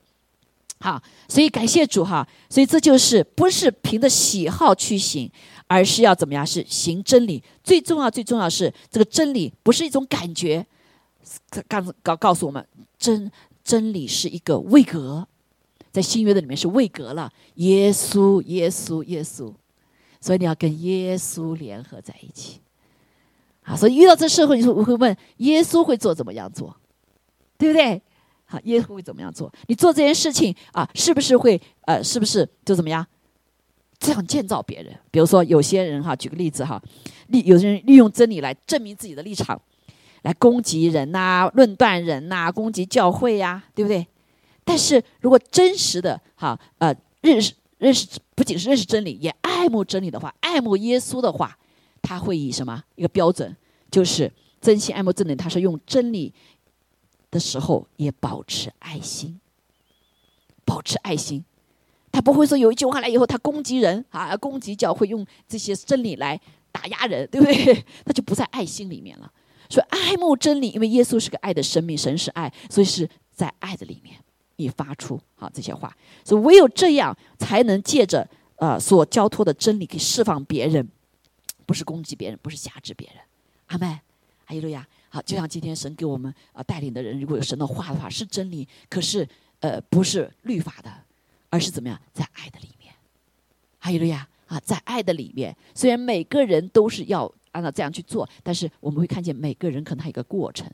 [0.79, 2.27] 好，所以感谢主哈。
[2.47, 5.27] 所以这就是不是凭着喜好去行，
[5.65, 6.45] 而是要怎么样？
[6.45, 7.41] 是行真理。
[7.63, 10.63] 最重要，最重要是这个真理不是一种感觉，
[11.67, 12.65] 告告告诉我们
[12.97, 13.31] 真
[13.63, 15.27] 真理是一个位格。
[15.91, 19.53] 在新约的里面是位格了，耶稣，耶稣，耶稣，
[20.19, 22.59] 所以你要跟耶稣联合在一起，
[23.61, 26.75] 啊，所以遇到这社会，你说我会问耶稣会做怎么样做，
[27.57, 28.01] 对不对？
[28.43, 29.49] 好，耶稣会怎么样做？
[29.67, 33.07] 你做这件事情啊，是不是会呃，是不是就怎么样？
[33.97, 34.93] 这样建造别人。
[35.09, 36.83] 比如说，有些人哈，举个例子哈，
[37.27, 39.57] 利有些人利用真理来证明自己的立场，
[40.25, 44.05] 来攻击人呐，论断人呐，攻击教会呀，对不对？
[44.63, 51.55] 但是如果真实的哈呃认识认识，不仅是认识真理，也爱慕真理的话，爱慕耶稣的话，
[52.01, 53.55] 他会以什么一个标准？
[53.91, 56.33] 就是真心爱慕真理，他是用真理
[57.29, 59.39] 的时候也保持爱心，
[60.65, 61.45] 保持爱心。
[62.11, 67.85] 他不会说有一句话来以后，他攻击人啊，攻击教会，用这些真理来打压人，对不对？
[68.05, 69.31] 那就不在爱心里面了。
[69.69, 74.15] 说爱慕真理，因为耶稣是个爱的生命，神是爱，所以是在爱的里面，
[74.57, 75.95] 你发出好这些话。
[76.23, 80.87] 所以唯有这样，才能借着呃所交托的真理，给释放别人，
[81.65, 83.17] 不是攻击别人，不是辖制别人。
[83.67, 83.99] 阿门。
[84.45, 84.87] 阿依路亚。
[85.09, 89.27] 好，就像今天神给我们啊带领的人，如果有神的话的话，是真理，可是
[89.59, 90.91] 呃不是律法的。
[91.51, 92.93] 而是怎么样，在爱的里面，
[93.79, 100.69] 阿依路亚啊，在爱的里面，虽然每个人都是要按照这样去做，但是我们会看见每个人可能他有个过程，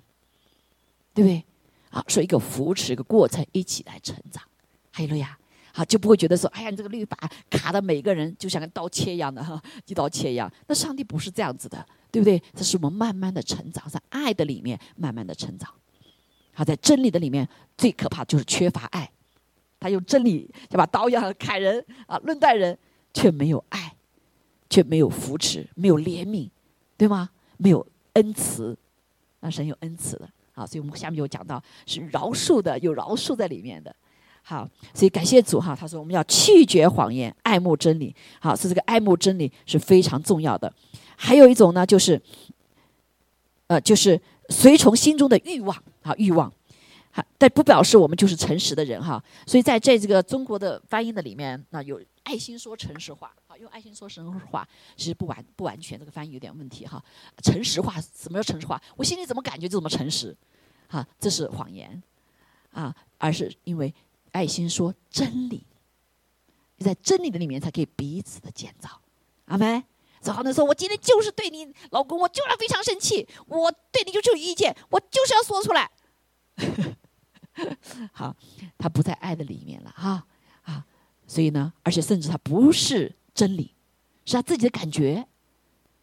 [1.13, 1.45] 对不对？
[1.91, 4.43] 啊，说一个扶持一个过程，一起来成长，
[4.91, 5.38] 还有了呀，
[5.73, 7.17] 好就不会觉得说，哎呀，你这个律法
[7.49, 10.51] 卡的每个人就像跟刀切一样的哈，一刀切一样。
[10.67, 12.41] 那上帝不是这样子的，对不对？
[12.55, 15.69] 这是我们慢慢的成长，在爱的里面慢慢的成长。
[16.53, 19.09] 好，在真理的里面，最可怕就是缺乏爱。
[19.79, 22.77] 他用真理就把刀一样砍人啊，论断人，
[23.13, 23.95] 却没有爱，
[24.69, 26.49] 却没有扶持，没有怜悯，
[27.02, 27.28] 对吗？
[27.58, 27.84] 没有
[28.14, 28.78] 恩慈，
[29.39, 33.95] 那神有恩慈的啊，所以我们下面有讲到是饶恕的，有饶恕在里面的。
[34.43, 38.16] 好，所以感谢主哈，他说我们要拒绝谎言，爱慕真理。
[38.39, 40.72] 好，是这个爱慕真理是非常重要的。
[41.16, 42.22] 还有一种呢，就是，
[43.66, 46.54] 呃，就是随从心中的欲望啊，欲望。
[47.10, 49.24] 好，但不表示我们就是诚实的人哈。
[49.47, 54.22] 所以在这这个中国的翻译的里面，那有爱心说诚实话，用爱心说实
[54.52, 57.04] 话，其实不完不完全，这个翻译有点问题哈。
[57.43, 58.82] 诚实话，什么叫诚实话？
[58.95, 60.36] 我心里怎么感觉就怎么诚实，
[60.88, 62.02] 哈，这是谎言，
[62.72, 63.93] 啊，而是因为
[64.32, 65.66] 爱心说真理，
[66.80, 69.02] 在真理的里面才可以彼此的建造，
[69.45, 69.84] 阿门。
[70.24, 75.89] 然后呢，说我今天就是对你老公，我就是非常生气，我对你就是有意见，我就是要说出来。
[78.14, 78.36] 好，
[78.78, 80.28] 他不在爱的里面了哈
[80.62, 80.86] 啊，
[81.26, 83.73] 所以呢，而且甚至他不是真理，
[84.25, 85.25] 是他自己的感觉，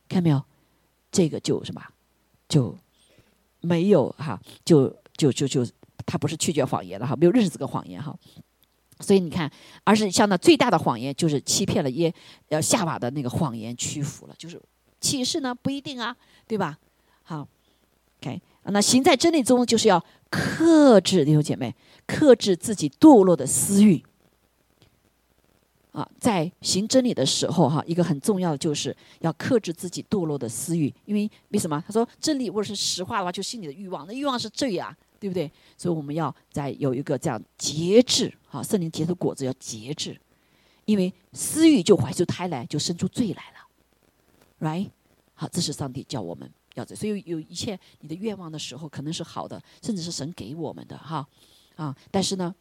[0.08, 0.42] 看到没有？
[1.10, 1.82] 这个就什么，
[2.48, 2.76] 就
[3.60, 5.66] 没有哈，就就就就
[6.04, 8.16] 他不是拒绝谎言了哈，没有认识这个谎言哈。
[9.00, 9.50] 所以你看，
[9.84, 12.12] 而是像那最大的谎言，就是欺骗了耶
[12.48, 14.60] 呃夏娃的那个谎言屈服了，就是
[15.00, 16.16] 启示呢不一定啊，
[16.46, 16.78] 对吧？
[17.22, 17.46] 好
[18.20, 18.42] ，OK。
[18.64, 21.74] 那行在真理中，就是要克制弟兄姐妹，
[22.06, 24.04] 克制自己堕落的私欲。
[25.92, 31.82] 啊，在行真理的时候，哈，一个很重要的就是要克制自己堕落的私欲，因为为什么？
[31.86, 35.50] 他说真理如果是实话的话，就心里的欲望，那欲望是罪啊，对不对？
[35.76, 40.20] 所以我们要在有一个这样节制，哈，圣灵结出果子要节制，
[40.84, 44.90] 因为私欲就怀出胎来，就生出罪来了，right？
[45.34, 46.84] 好，这是上帝教我们要。
[46.84, 51.26] 所以有一切你的愿望的时候，可能是好的，甚至是神给我们的哈
[51.76, 51.96] 啊。
[52.10, 52.54] 但是呢，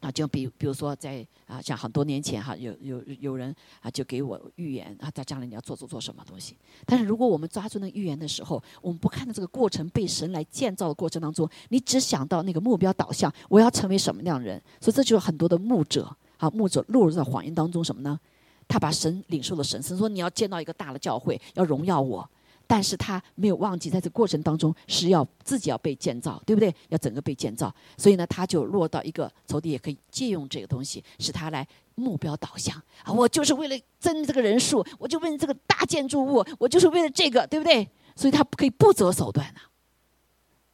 [0.00, 6.56] 啊，就比比如说在啊，像很多年前哈，有有有人啊，就给我预言啊，在将来你要做做做什么东西。
[6.86, 14.60] 但是如果我们抓住那预言的时候，我们不看到这个过程被神来建造的过程当中，你只想到那个目标导向，我要成为什么样的人？
[14.80, 18.18] 所以这就是很多的牧者啊，牧者落入在谎言当中什么呢？
[18.66, 22.26] 他把神领受了神，神说你要见到一个大的教会，要荣耀我。
[22.70, 26.72] 但是他没有忘记，在这过程当中是要自己要被建造，对不对？
[26.88, 31.66] 要整个被建造，所以呢，他就落到一个仇敌也可以借用这个东西，使他来
[31.96, 33.12] 目标导向啊！
[33.12, 37.88] 我就是为了增这个人数，我就为了这个大建筑物，我就是为了这个，对不对？
[38.14, 39.62] 所以他可以不择手段呐。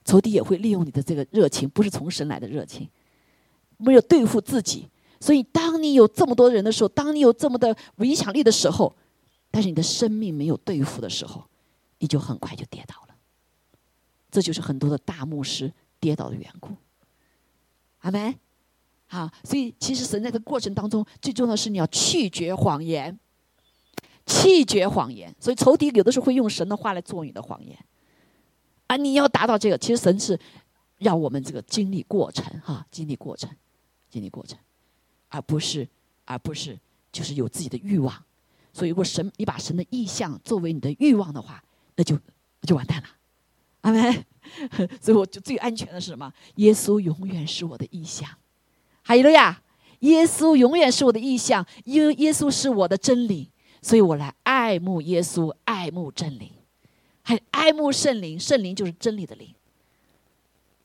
[0.05, 2.87] 仇敌也会利用你的这个热情，不是从神来的热情，
[3.79, 4.87] 为了对付自己。
[5.19, 8.95] 所以，当你有这么多人的时候，当你有这么的影响力的时候，
[9.51, 11.43] 但是你的生命没有对付的时候。
[11.99, 13.15] 你就很快就跌倒了，
[14.31, 16.71] 这就是很多的大牧师跌倒的缘故。
[18.01, 18.35] 阿门。
[19.09, 23.17] 好，所以其实神在这个过程当中，最重要的是你要拒绝谎言，
[24.27, 25.33] 拒绝谎言。
[25.39, 27.79] 所以仇敌有的时候会用神的话来做你的谎言。
[28.89, 30.37] 啊，你要达到这个，其实神是
[30.99, 33.49] 让我们这个经历过程，哈，经历过程，
[34.11, 34.59] 经历过程，
[35.29, 35.89] 而不是，
[36.25, 36.77] 而不是
[37.13, 38.13] 就是有自己的欲望。
[38.73, 41.63] 所以，如果神你把神的意向作为你的欲望的话，
[41.97, 43.09] 那就那就完蛋了，
[43.81, 44.25] 阿门。
[45.03, 46.33] 所以我就最安全的是什么？
[46.55, 48.29] 耶稣永远是我的意向。
[49.03, 49.61] 还有了呀，
[50.01, 53.51] 耶稣永远是我的意象，耶耶稣是我的真理，
[53.83, 56.53] 所以我来爱慕耶稣，爱慕真理，
[57.23, 58.39] 还爱慕圣灵。
[58.39, 59.53] 圣灵就是真理的灵，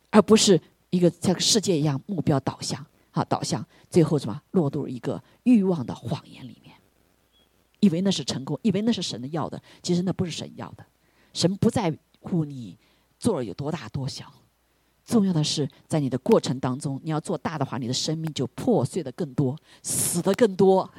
[0.09, 0.59] 而不是
[0.89, 6.75] 一个像世界一样目标导向，好导向，最后什么落入一个欲望的谎言里面，
[7.79, 10.85] 以为那是成功，以为那是神的要的，其实那不是神要的。
[11.33, 12.77] 神不在乎你
[13.19, 14.25] 做了有多大多小。
[15.05, 20.89] 重要的是，在你的过程当中，你要做大的话，你的生命就破碎的更多，死的更多，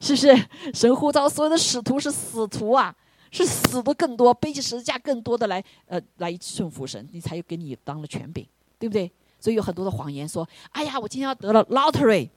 [0.00, 0.46] 是不是？
[0.74, 2.94] 神呼召所有的使徒是死徒啊，
[3.30, 8.46] 是死的更多，背起十字架更多的来，呃，来顺服神，你才给你当了权柄，
[8.78, 9.10] 对不对？
[9.40, 12.28] 所以有很多的谎言说：“哎呀，我今天要得了 lottery，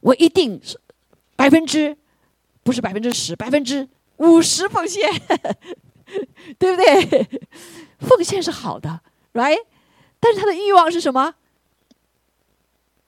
[0.00, 0.78] 我一定是
[1.36, 1.96] 百分之
[2.62, 5.08] 不是百分之十，百分之五十奉献，
[6.58, 7.28] 对不对？
[7.98, 9.00] 奉献是好的
[9.34, 9.64] ，right？”
[10.20, 11.34] 但是他的欲望是什么？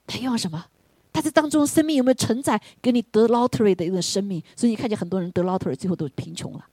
[0.07, 0.65] 他欲望什么？
[1.13, 4.41] 他在当中生命有没有承载给你得 lottery 的一个生命？
[4.55, 6.65] 所以你看见很多人得 lottery 最后都贫穷了，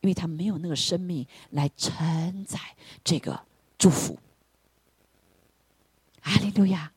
[0.00, 2.58] 因为他没有那个生命来承载
[3.02, 3.40] 这个
[3.76, 4.16] 祝福。
[6.22, 6.92] 阿利路亚！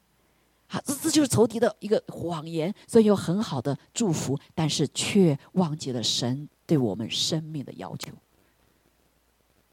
[0.68, 2.74] 好，这这就是仇敌的一个谎言。
[2.88, 8.12] 所以有很好的祝福，但是却忘记了神对我们生命的要求。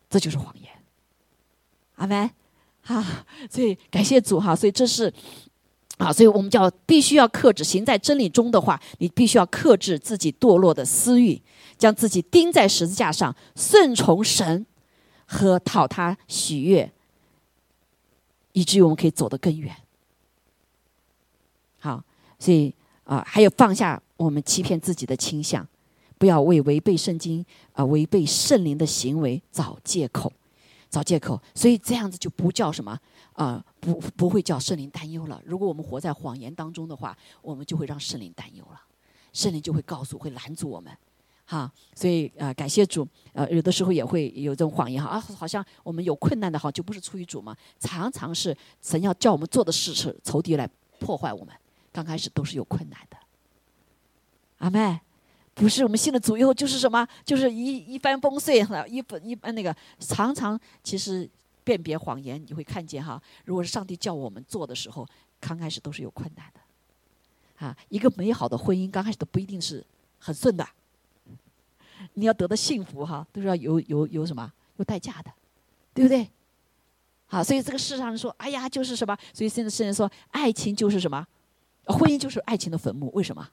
[0.09, 0.71] 这就是谎言。
[1.97, 2.31] 阿门。
[2.87, 5.13] 啊，所以感谢主哈，所以这是
[5.99, 11.43] 啊，所以我们叫必须要克制行在真理中的话，你必须要克制自己堕落的私欲，
[11.77, 14.65] 将自己钉在十字架上，顺从神
[15.27, 16.91] 和讨他喜悦，
[18.53, 19.77] 以至于我们可以走得更远。
[21.81, 22.03] 好，
[22.39, 25.69] 所以啊，还有放下我们欺骗自己的倾向，
[26.19, 30.33] 不要为违背圣经啊、违背圣灵的行为找借口。
[30.91, 32.99] 找借口，所以这样子就不叫什么
[33.35, 33.63] 啊？
[33.79, 35.39] 不不会叫圣灵担忧了。
[35.45, 38.81] 如果我们活在谎言当中的话，我们就会让圣灵担忧了。
[39.35, 40.91] 圣灵就会告诉，会拦阻我们，
[41.45, 41.71] 哈。
[41.95, 43.07] 所以啊，感谢主。
[43.35, 47.55] 呃，有的时候也会有这种谎言哈啊，好像我们有困难的哈，就不是出于主嘛。
[47.79, 50.67] 常常是神要叫我们做的事，是仇敌来
[50.99, 51.55] 破坏我们。
[51.93, 53.17] 刚开始都是有困难的。
[54.57, 55.01] 阿妹。
[55.59, 61.29] 不是我们信了主以后就是什么，就是一一帆风顺哈，一本一般那个常常其实
[61.65, 63.21] 辨别谎言，你会看见哈。
[63.45, 65.07] 如果是上帝叫我们做的时候，
[65.41, 69.85] 刚开始都是有困难的，啊，一个美好的婚姻刚开始都不一定是
[70.21, 70.65] 很顺的。
[72.15, 75.33] 你要得到幸福哈，都是要有有有什么有代价的，
[75.93, 76.31] 对不对？
[77.27, 79.19] 好，所以这个世上人说，哎呀，就是什么？
[79.35, 81.27] 所以现在世人说，爱情就是什么？
[81.87, 83.49] 婚姻就是爱情的坟墓，为什么？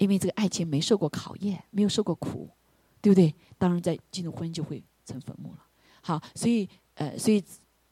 [0.00, 2.48] 因为这个爱情没受过考验，没有受过苦，
[3.02, 3.34] 对不对？
[3.58, 5.58] 当然，在进入婚姻就会成坟墓了。
[6.00, 7.44] 好，所以呃，所以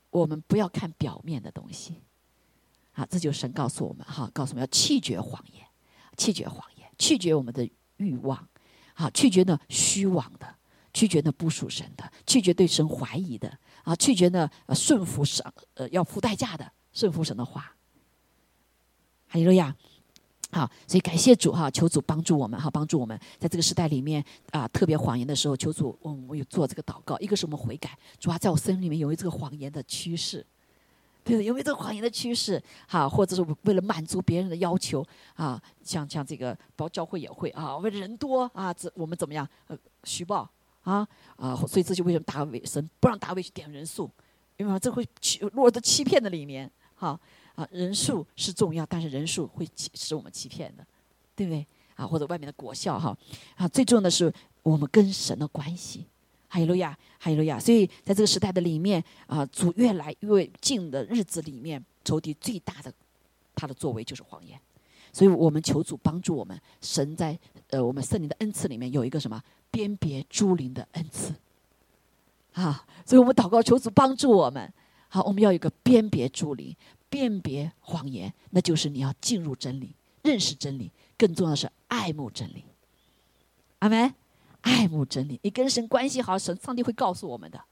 [0.09, 2.00] 我们不要看表面的东西。
[2.92, 5.66] 好，这就是神告诉我们哈，告诉我们要弃绝谎言，
[6.16, 8.48] 弃绝谎言，弃绝我们的欲望，
[8.94, 10.56] 好，拒绝那虚妄的，
[10.94, 15.44] 拒绝那不属神的，拒绝对神怀疑的，啊，拒绝那顺服神
[15.74, 17.76] 呃要付代价的顺服神的话。
[19.26, 19.76] 还有呀。
[20.51, 27.18] 好，所以感谢主哈，求主帮助我们哈，帮助我们在这个时代里面啊，特别谎言的时候，求主，我我有做这个祷告。
[27.18, 30.44] 一个是我们悔改，主要在我生命里面有没有这个谎言的趋势？
[31.22, 32.62] 对，有没有这个谎言的趋势？
[32.86, 39.46] 哈，或者是为了满足别人的要求啊，像像这个包教会也会啊，为了人多啊，这我们怎么样？
[39.66, 40.49] 呃，虚报
[40.82, 44.11] 啊啊，所以这就为什么大卫神不让大卫去点人数？
[44.57, 47.20] 因为这会欺落到欺骗的里面，哈。
[47.59, 50.86] 啊人数是重要，但是人数会使我们欺骗的，
[51.34, 51.66] 对不对？
[51.96, 53.16] 啊，或者外面的国效哈，
[53.56, 54.32] 啊，最重要的是
[54.62, 56.04] 我们跟神的关系，
[56.48, 57.59] 哈利路亚，哈利路亚。
[57.59, 62.94] 所以在这个时代的里面啊，主越来越近的日子里面，仇敌最大的
[63.56, 64.56] 他的作为就是谎言，
[65.12, 67.36] 所以我们求主帮助我们，神在
[67.70, 69.42] 呃我们圣灵的恩赐里面有一个什么
[69.72, 71.34] 辨别诸灵的恩赐，
[72.52, 74.72] 啊，所以我们祷告求主帮助我们，
[75.09, 76.76] 好，我们要有个辨别诸灵。
[77.09, 82.64] 辨别谎言，那就是你要进入真理，认识真理，更重要的是爱慕真理。
[83.78, 84.14] 阿门，
[84.61, 85.40] 爱慕真理。
[85.42, 87.62] 你跟神关系好，神上帝会告诉我们的，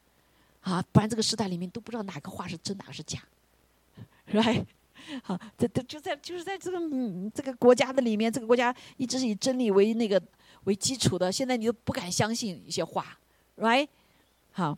[0.61, 3.21] 啊，不然这个时代里面都不知道哪个话是真，哪个是假
[4.29, 4.65] ，right？
[5.23, 10.21] 好，这这就在就是在这个嗯这个国家的里面，这个国家一直是以真理为那个
[10.65, 13.19] 为基础的，现在你都不敢相信一些话
[13.59, 13.89] ，right？
[14.53, 14.77] 好。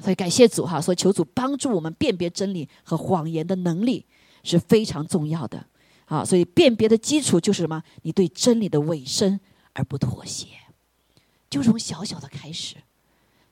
[0.00, 4.06] 所以感谢主哈，所以求主帮助我们辨别真理和谎言的能力
[4.44, 5.66] 是非常重要的。
[6.04, 7.82] 好，所以辨别的基础就是什么？
[8.02, 9.38] 你对真理的委身
[9.74, 10.46] 而不妥协，
[11.50, 12.76] 就从小小的开始，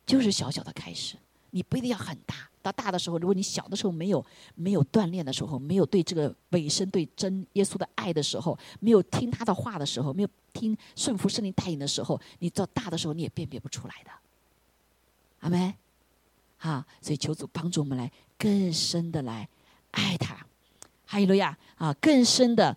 [0.07, 1.16] 就是小小的开始。
[1.51, 4.24] 你不一定要很大，到大的时候，如果你小的时候没有
[4.55, 14.11] 没有锻炼的时候，没有对这个尾声对真耶稣的爱的时候，没有听他的话的时候，没有听顺服圣灵带领的时候，你到大的时候你也辨别不出来的。
[15.40, 15.74] 阿门。
[16.59, 19.49] 好，所以求主帮助我们来更深的来
[19.91, 20.47] 爱他，
[21.07, 22.77] 哈利路亚啊，更深的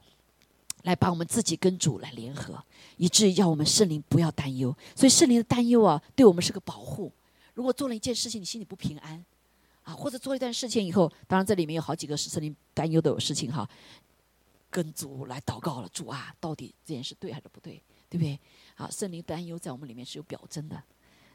[0.83, 2.63] 来把我们自己跟主来联合，
[2.97, 4.75] 以至于要我们圣灵不要担忧。
[4.95, 7.11] 所以圣灵的担忧啊，对我们是个保护。
[7.53, 9.23] 如果做了一件事情，你心里不平安
[9.83, 13.67] 啊，或者做一段事情以后，当然这里面有好几个是圣灵担忧的事情哈，
[14.69, 18.39] 跟主来祷告了，主啊，到底这件事对还是不对，对不对？
[18.75, 20.81] 啊，圣灵担忧在我们里面是有表征的。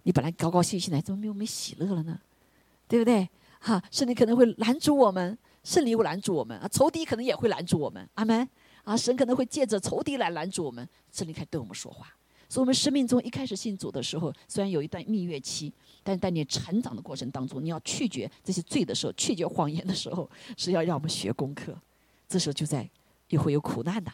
[0.04, 2.20] 你本来高高兴兴的，怎么没有没喜乐了呢？
[2.88, 3.28] 对不对？
[3.60, 8.08] 哈，圣灵可能会拦阻我们，圣灵会拦阻我们啊，仇敌可能也会拦阻我们。
[8.14, 8.46] 阿门
[8.84, 12.14] 啊，神可能会借着仇敌来拦阻我们，圣灵开始对我们说话。
[12.46, 15.72] 所以，我们生命中一开始信主的时候，虽然有一段蜜月期，
[16.02, 21.76] 但在你成长的过程当中，你要拒绝这些罪的时候，拒绝谎言的时候，是要让我们学功课。
[22.28, 22.88] 这时候就在
[23.28, 24.12] 也会有苦难的，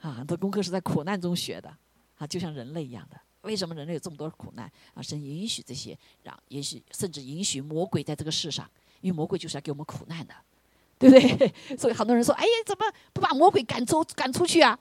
[0.00, 1.74] 啊，这功课是在苦难中学的，
[2.18, 3.18] 啊，就像人类一样的。
[3.44, 5.02] 为什么人类有这么多苦难啊？
[5.02, 8.68] 神允许这些，让也许甚至允许魔鬼在这个世上，
[9.00, 10.34] 因为魔鬼就是要给我们苦难的，
[10.98, 11.54] 对不对？
[11.76, 14.78] 所以很多人说：“哎呀，怎么不把魔鬼赶走、赶出去啊？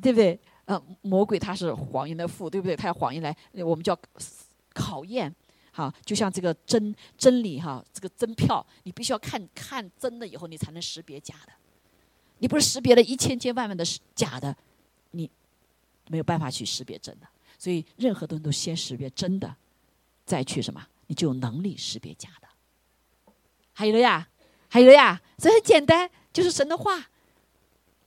[0.00, 2.76] 对不对？”呃，魔鬼他是谎言的父，对不对？
[2.76, 3.98] 他要谎言来，我们叫
[4.72, 5.34] 考验。
[5.72, 11.52] 好，就像这个真真理哈，这个真票，你必须要看看真的以后，你才能识别假的。
[12.38, 13.84] 你不是识别了一千千万万的
[14.14, 14.54] 假的，
[15.12, 15.28] 你
[16.08, 17.26] 没有办法去识别真的。
[17.62, 19.54] 所以，任何东西都先识别真的，
[20.26, 22.48] 再去什么，你就有能力识别假的。
[23.72, 24.26] 还有了呀，
[24.68, 27.08] 还有了呀，这很简单，就是神的话，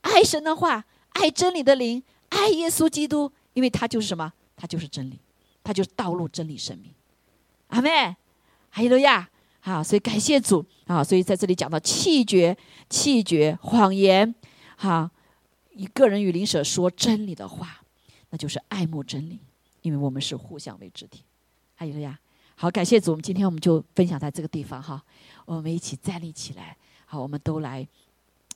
[0.02, 0.84] 爱神的话，
[1.14, 5.18] 爱真理的灵，爱耶稣基督，因为他就是什么，他就是真理，
[5.64, 6.92] 他就是道路、真理、生命。
[7.68, 8.14] 阿妹，
[8.68, 9.26] 还有了呀，
[9.60, 12.54] 好，所以感谢主啊，所以在这里讲到气绝、
[12.90, 14.34] 气绝、谎言，
[14.76, 15.08] 好，
[15.70, 17.80] 以个人与灵舍说真理的话，
[18.28, 19.40] 那就是爱慕真理。
[19.86, 21.22] 因为我们是互相为肢体，
[21.76, 22.18] 还有呀，
[22.56, 25.00] 好，感谢主，我们今天我们就分享在这个地方哈，
[25.44, 27.86] 我们一起站立起来，好，我们都来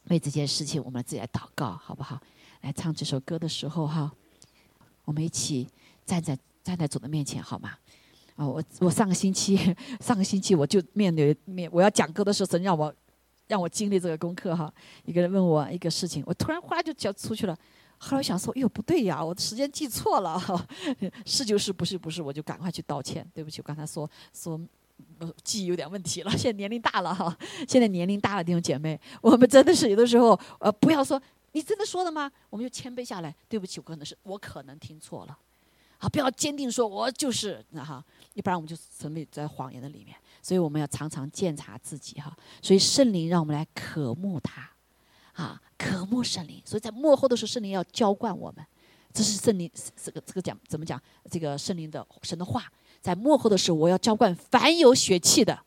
[0.09, 2.21] 为这件事情，我们自己来祷告，好不好？
[2.63, 4.11] 来唱这首歌的时候哈，
[5.05, 5.69] 我们一起
[6.05, 7.75] 站在站在主的面前，好吗？
[8.35, 9.57] 啊，我我上个星期
[10.01, 12.93] 上个星期我就面对面我要讲歌的时候，神让我
[13.47, 14.75] 让我经历这个功课哈，
[15.05, 17.57] 一个人问我一个事情，我突然哗就叫出去了。
[18.03, 20.41] 后来我想说，哎呦不对呀，我的时间记错了，
[21.27, 24.59] 是就是，不是不是，我就赶快去道歉，对不起，我刚才说说
[25.45, 27.37] 记忆有点问题了，现在年龄大了哈，
[27.69, 31.21] 现在年龄大了，弟兄姐妹，我们真的是有的时候，呃，不要说
[31.53, 32.33] 你真的说的吗？
[32.49, 35.37] 我们就谦卑下来，对不起，我可能是我可能听错了，
[35.99, 44.71] 啊，不要坚定说我就是那哈，要不然我们就沉迷在谎言的里面，所以我们要常常检查自己哈，所以圣灵让我们来渴慕他。
[45.35, 48.65] 啊，渴慕圣灵，所以在幕后的时候，圣灵要浇灌我们。
[49.13, 49.69] 这是圣灵
[50.01, 51.01] 这个这个讲怎么讲？
[51.29, 52.65] 这个圣灵的神的话，
[53.01, 55.59] 在幕后的时候，我要浇灌凡有血气的。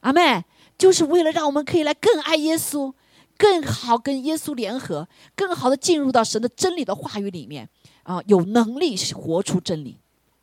[0.00, 0.44] 阿妹，
[0.78, 2.92] 就是为了让我们可以来更爱耶稣，
[3.36, 7.68] 更好跟耶稣联合，更好的进入到神的真理的话语里面
[8.04, 9.98] 啊，有能力活出真理。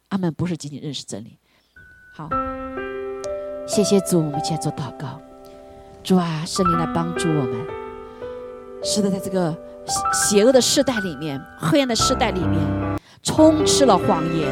[0.10, 1.38] 阿门，不是仅仅认识真理。
[2.14, 2.28] 好，
[3.66, 5.22] 谢谢主，我们一起做祷告。
[6.04, 7.79] 主啊，圣灵来帮助我们。
[8.82, 9.56] 是的，在这个
[10.14, 12.60] 邪恶的时代里面，黑暗的时代里面，
[13.22, 14.48] 充斥了谎言。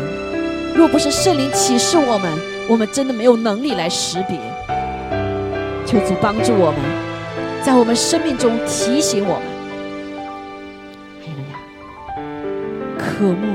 [0.76, 2.32] 若不是圣灵启示我们，
[2.70, 4.38] 我们真的没有能力来识别。
[5.86, 9.44] 求主帮助我们，在我们生命中提醒我们。
[11.22, 11.58] 还有呀，
[13.00, 13.48] 渴慕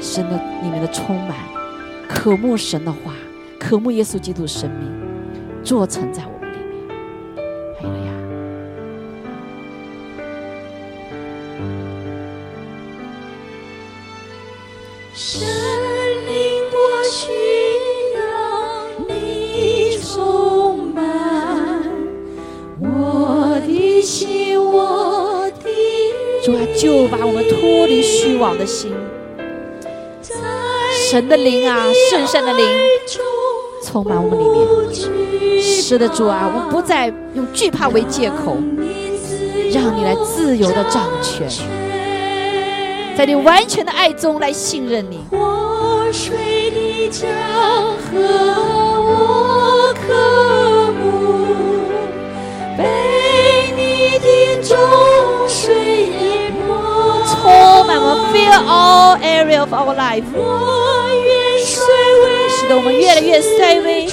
[0.00, 1.36] 神的里面的充满，
[2.08, 3.14] 渴慕神的话，
[3.58, 4.90] 渴慕耶稣基督生命，
[5.62, 6.24] 做成在
[26.80, 28.90] 就把我们脱离虚妄的心，
[31.10, 32.66] 神的灵啊，圣善的灵
[33.84, 34.66] 充满我们里面。
[35.62, 38.56] 是的，主啊，我们不再用惧怕为借口，
[39.70, 41.46] 让你来自由的掌权。
[43.14, 45.20] 在你完全的爱中来信任你。
[45.30, 47.28] 活水的江
[48.10, 49.49] 河，
[58.58, 60.24] all area of our life。
[62.52, 64.06] 使得我们越来越衰微，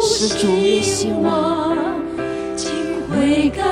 [0.00, 1.76] 是主也希望。
[2.56, 2.70] 请
[3.08, 3.62] 悔改，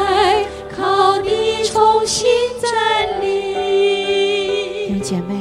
[0.77, 2.27] 靠你重新
[2.61, 4.89] 站弟立。
[4.89, 5.35] 兄姐妹，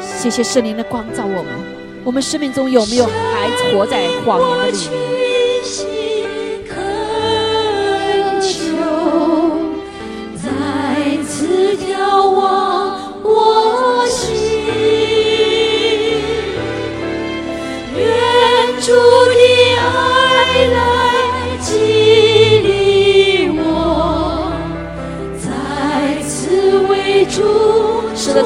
[0.00, 1.46] 谢谢圣灵的光照我们。
[2.04, 5.17] 我们生命中有没有还活在谎言的里面？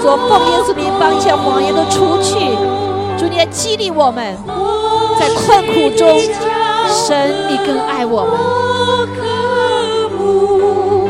[0.03, 2.35] 主是的，主奉耶稣名，把一切谎言都除去。
[3.17, 4.37] 主，你来激励我们，
[5.19, 6.19] 在困苦中，
[6.89, 8.33] 神你更爱我们。
[8.35, 9.23] 我渴
[10.19, 11.09] 慕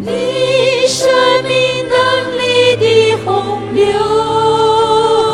[0.00, 1.08] 你生
[1.44, 1.96] 命能
[2.36, 3.86] 力的洪流，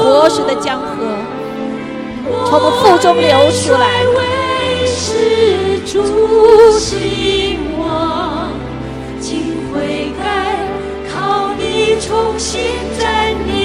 [0.02, 0.86] 活水的江河
[2.44, 4.04] 从我们腹中流出来。
[12.16, 12.62] 重新
[12.98, 13.55] 站立。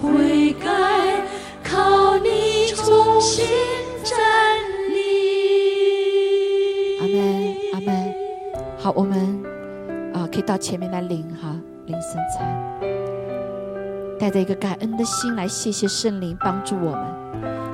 [0.00, 0.68] 悔改，
[1.62, 3.44] 靠你重新
[4.02, 4.16] 站
[4.92, 4.98] 立。
[7.00, 8.14] 阿门，阿门。
[8.78, 9.42] 好，我们
[10.12, 11.56] 啊、可以到前面来领哈，
[11.86, 12.46] 领圣餐，
[14.18, 17.04] 带着一个感恩的心来谢谢圣灵帮助我们，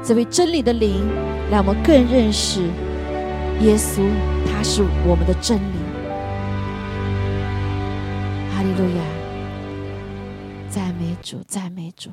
[0.03, 1.07] 这位真理的灵，
[1.51, 2.61] 让我们更认识
[3.61, 4.01] 耶稣，
[4.47, 5.81] 他是我们的真理。
[8.55, 9.03] 哈利路亚，
[11.23, 12.11] 主，赞美主。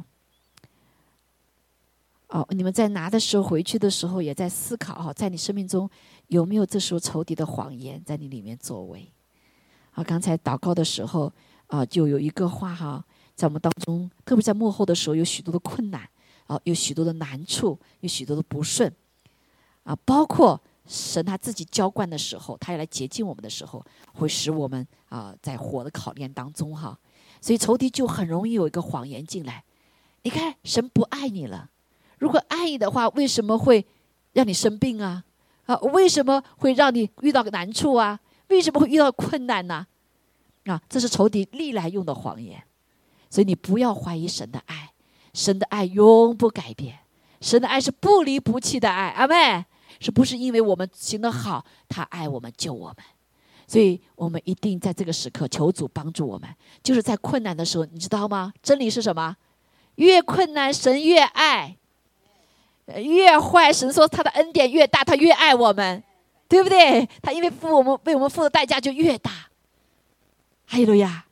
[2.30, 5.90] 哦，你们在拿的时候，回去的时候也在思考哈，在你生命中
[6.28, 9.10] 有没有这时候仇敌的谎言在你里面作为？
[9.94, 11.32] 啊，刚才祷告的时候
[11.68, 13.04] 啊，就有一个话哈，
[13.34, 16.08] 在我们当中，特别在幕后的时候，有许多的困难
[16.48, 18.94] 啊，有许多的难处，有许多的不顺
[19.84, 27.00] 啊，包括神他自己浇灌的时候，他要来洁净我们的时候，会使我们啊在火的考验当中哈，
[27.40, 29.64] 所以仇敌就很容易有一个谎言进来，
[30.24, 31.70] 你看神不爱你了。
[32.18, 33.86] 如果爱你的话，为什么会
[34.34, 35.24] 让你生病啊？
[35.66, 38.20] 啊，为什么会让你遇到个难处啊？
[38.48, 39.86] 为什么会遇到困难呢、
[40.66, 40.82] 啊？
[40.90, 42.64] 这是仇敌历来用的谎言，
[43.30, 44.92] 所以你不要怀疑神的爱，
[45.34, 47.00] 神的爱永不改变，
[47.42, 49.66] 神的爱是不离不弃的爱，阿妹，
[50.00, 52.98] 是不是因为我们行得好，他爱我们救我们？
[53.68, 56.50] 所以我们一定在这个时刻求主帮助我们，
[56.82, 58.54] 就是在困难的时候，你知道吗？
[58.64, 59.36] 真理是什么？
[59.96, 61.76] 越困难，神越爱。
[62.96, 66.02] 越坏，神说他的恩典越大，他越爱我们，
[66.48, 67.06] 对不对？
[67.22, 69.30] 他因为付我们为我们付的代价就越大。
[70.66, 71.26] 哈利路亚，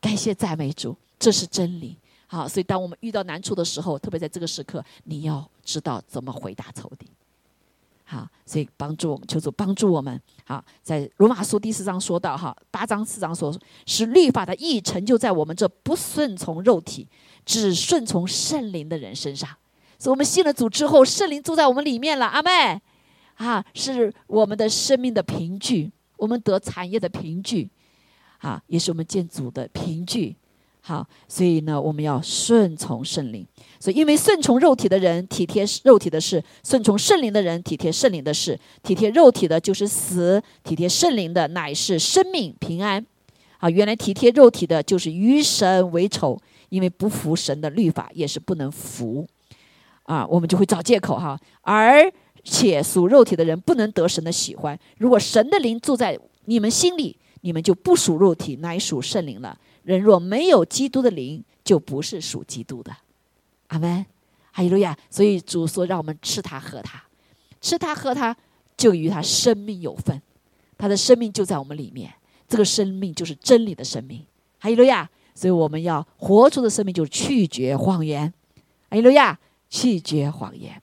[0.00, 1.96] 感谢赞美主，这是真理。
[2.26, 7.06] 好，所以当我们遇到难处的时候，特别在这个时刻，你要知道怎么回答仇敌。
[8.08, 10.20] 好，所以帮助我们，求主帮助我们。
[10.44, 13.52] 好，在罗马书第四章说到，哈，八章四章说，
[13.84, 17.08] 使律法的意义成就在我们这不顺从肉体，
[17.44, 19.50] 只顺从圣灵的人身上。
[19.98, 22.26] 所以我们信了主之后，圣灵住在我们里面了。
[22.26, 22.80] 阿妹，
[23.34, 27.68] 啊，是我们的生命的凭据，我们得产业的凭据，
[28.38, 30.36] 啊，也是我们见主的凭据。
[30.88, 33.44] 好，所以呢，我们要顺从圣灵。
[33.80, 38.56] 所以，因为顺从肉体的人体贴肉体的事，顺从圣灵的人体贴圣灵的事。
[38.84, 43.04] 体贴肉体的就是死，体贴圣灵的乃是生命平安。
[43.58, 49.26] 啊，原来体贴肉体的就是与神为仇，因为不服神的律法，也是不能服。
[50.04, 51.36] 啊，我们就会找借口哈。
[51.62, 52.08] 而
[52.44, 54.78] 且属肉体的人不能得神的喜欢。
[54.98, 59.58] 如果神的灵住在你们心里，你们就不属肉体，乃属圣灵了。
[59.86, 62.94] 人若没有基督的灵，就不是属基督的。
[63.68, 64.04] 阿门，
[64.50, 64.98] 哈利路亚。
[65.08, 67.00] 所以主说，让我们吃它喝它，
[67.60, 68.36] 吃它喝它，
[68.76, 70.20] 就与他生命有份。
[70.76, 72.12] 他的生命就在我们里面，
[72.48, 74.26] 这个生命就是真理的生命。
[74.58, 75.08] 哈利路亚。
[75.36, 78.32] 所以我们要活出的生命就是拒绝谎言。
[78.88, 79.38] 哈利路亚，
[79.68, 80.82] 拒绝谎言。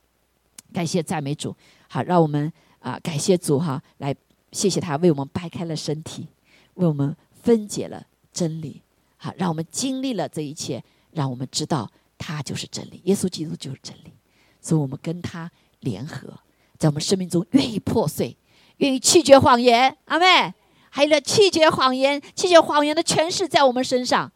[0.71, 1.55] 感谢赞美主。
[1.89, 4.15] 好，让我们啊，感谢主哈，来
[4.51, 6.27] 谢谢他为我们掰开了身体，
[6.75, 8.82] 为我们分解了真理。
[9.23, 14.11] 好，让我们经历了这一切，让我们知道他就是真理，耶稣基督就是真理，
[14.59, 16.37] 所以我们跟他联合，
[16.77, 18.35] 在我们生命中愿意破碎，
[18.79, 20.53] 愿意拒绝谎言，阿妹，
[20.89, 24.29] 还有呢拒绝谎言，拒绝谎言的权势在我们身上，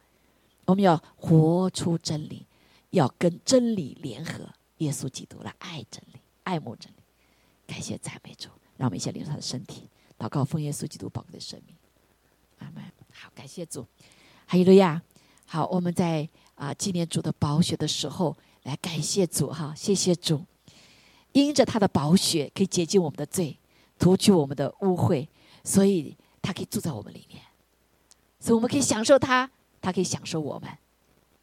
[0.64, 2.46] 我们要活出真理，
[2.92, 7.04] 要跟真理联合，耶稣基督来爱真理，爱慕真理，
[7.68, 8.48] 感谢赞美主，
[8.78, 11.76] 让我们一起领受他的身体，祷告奉耶稣基督宝贵的生命，
[12.60, 12.82] 阿门。
[13.12, 13.86] 好，感谢主。
[14.50, 15.02] 哈利路亚！
[15.46, 18.34] 好，我们在啊纪念主的宝血的时候，
[18.64, 20.42] 来感谢主哈，谢谢主，
[21.34, 23.58] 因着他的宝血可以洁净我们的罪，
[24.00, 25.28] 除去我们的污秽，
[25.66, 27.42] 所以他可以住在我们里面，
[28.40, 29.52] 所以我们可以享受他，
[29.82, 30.70] 他可以享受我们。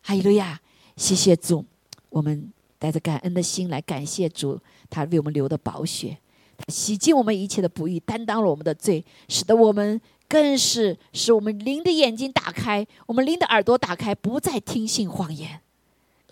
[0.01, 0.59] 哈利路亚！
[0.97, 1.63] 谢谢主，
[2.09, 4.59] 我们带着感恩的心来感谢主，
[4.89, 6.17] 他为我们流的宝血，
[6.57, 10.01] 他洗净我们一切的不义，担当了我们的罪，使得我们。
[10.29, 15.61] 更是使我们灵的眼睛打开，我们灵的耳朵打开，不再听信谎言。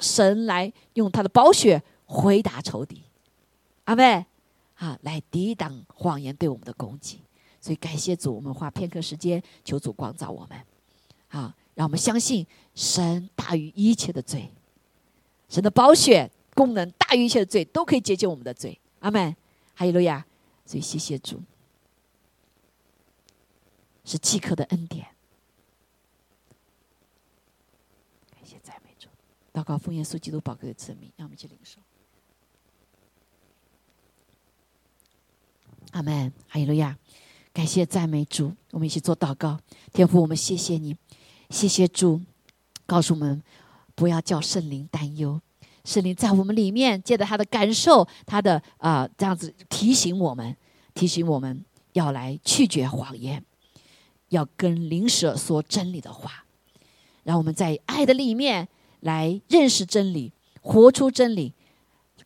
[0.00, 3.02] 神来用他的宝血回答仇敌，
[3.84, 4.26] 阿妹，
[4.74, 7.20] 啊，来抵挡谎言对我们的攻击。
[7.60, 10.58] 所以感谢主，我们花片刻时间求主光照我们，
[11.28, 12.44] 啊，让我们相信
[12.74, 14.50] 神大于一切的罪，
[15.48, 18.76] 神的宝血功能大于一切的罪，都可以解决我们的罪。
[18.98, 19.36] 阿门，
[19.74, 20.24] 哈利路亚。
[20.64, 21.40] 所以谢谢主。
[24.04, 25.06] 是饥渴的恩典。
[28.30, 29.08] 感谢赞美主，
[29.52, 31.78] 祷告奉耶稣基督宝贵的赐名，让我们去领受。
[35.92, 36.96] 阿门，哈利路亚！
[37.52, 39.60] 感谢赞美主，我们一起做祷告。
[39.92, 40.96] 天父，我们谢谢你，
[41.50, 42.22] 谢谢主，
[42.86, 43.42] 告诉我们
[43.94, 45.38] 不要叫圣灵担忧。
[45.84, 50.56] 圣灵在我们里面，借着他的感受，他的啊这样子提醒我们，
[50.94, 51.62] 提醒我们
[51.92, 53.44] 要来拒绝谎言。
[54.32, 56.44] 要跟灵舍说真理的话，
[57.22, 58.66] 让我们在爱的里面
[59.00, 60.32] 来认识真理，
[60.62, 61.52] 活出真理，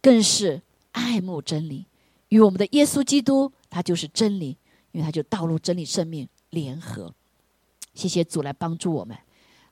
[0.01, 0.63] 更是
[0.93, 1.87] 爱慕真理。
[2.29, 4.57] 与我们的耶稣基督，他就是真理，
[4.93, 7.13] 因为他就道路、真理、生命联合。
[7.93, 9.17] 谢谢主来帮助我们，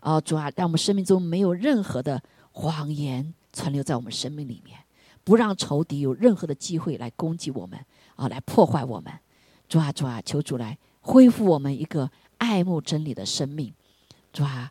[0.00, 2.20] 哦，主啊，让我们生命中没有任何的
[2.50, 4.76] 谎言存留在我们生命里面，
[5.22, 7.78] 不让仇敌有任何的机会来攻击我们，
[8.16, 9.12] 啊，来破坏我们。
[9.68, 12.10] 主啊，主啊，求主来恢复我们一个。
[12.44, 13.72] 爱慕真理的生命，
[14.34, 14.70] 是吧？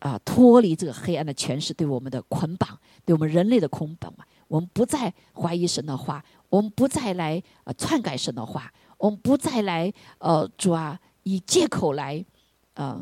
[0.00, 4.24] 啊，脱离这个黑暗的权势对我们的捆绑，对我们人类的捆绑嘛。
[4.48, 7.40] 我们不再怀疑神的话，我们不再来
[7.78, 12.22] 篡改神的话，我们不再来呃主啊以借口来
[12.74, 13.00] 呃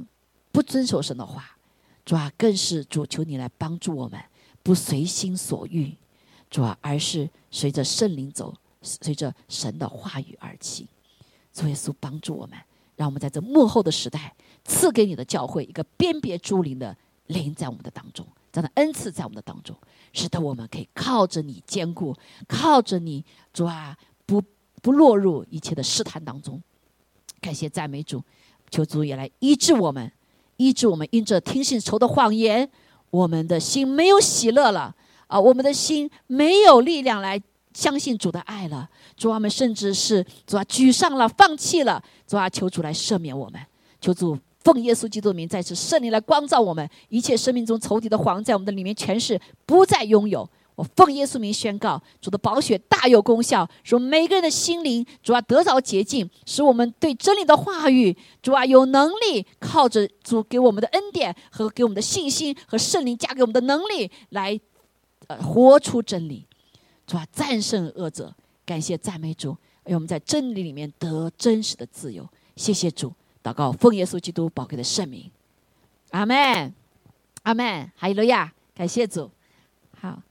[0.52, 1.57] 不遵守神的话，
[2.05, 4.20] 主啊更是主求你来帮助我们，
[4.62, 5.97] 不随心所欲，
[6.51, 10.86] 主啊而是随着圣灵走，随着神的话语而起。
[11.52, 12.59] 主耶稣帮助我们。
[13.01, 16.94] 让我们在这幕后的时代赐给你的教会一个辨别诸灵的
[17.28, 19.74] 灵在我们的当中，这样的恩赐在我们的当中，
[20.12, 22.14] 使得我们可以靠着你坚固，
[22.47, 23.24] 靠着你
[23.55, 23.97] 主啊，
[24.27, 24.43] 不
[24.82, 26.62] 不落入一切的试探当中。
[27.40, 28.22] 感谢赞美主，
[28.70, 30.12] 求主也来医治我们，
[30.59, 32.70] 医治我们因着听信仇的谎言，
[33.09, 34.94] 我们的心没有喜乐了
[35.27, 37.40] 啊，我们的心没有力量来。
[37.73, 43.61] 相信主的爱了，主啊，们甚至是主啊，沮丧了，放弃了，主啊，求主来赦免我们，
[44.01, 50.49] 求主奉耶稣基督的名再次圣灵来光照我们，一切生命中仇敌的黄在我们的里面全是不再拥有。
[50.77, 64.59] 我奉耶稣名宣告，主的宝血大有功效，使每个人的心灵主啊得着洁净，使我们对真理的话语主啊有能力，靠着主给我们的恩典和给我们的信心和圣灵加给我们的能力来
[65.27, 66.47] 呃活出真理，
[67.11, 68.32] 主啊，战胜恶者。
[68.65, 72.24] 感谢赞美主，让我们在真理里面得真实的自由。
[72.55, 73.12] 谢谢主，
[73.43, 75.28] 祷告奉耶稣基督宝贵的圣名，
[76.11, 76.73] 阿门，
[77.43, 77.91] 阿门。
[77.97, 79.28] 哈利路亚，感谢主。
[80.01, 80.23] 好，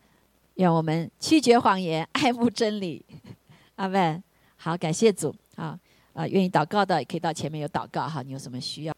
[0.53, 3.06] 愿我们拒绝谎言，爱慕真理。
[3.76, 4.23] 阿门。
[4.56, 5.35] 好，感谢主。
[5.57, 5.77] 好，
[6.14, 8.22] 啊，愿意祷告的也可以到前面有祷告哈。
[8.22, 8.95] 你有什么需要？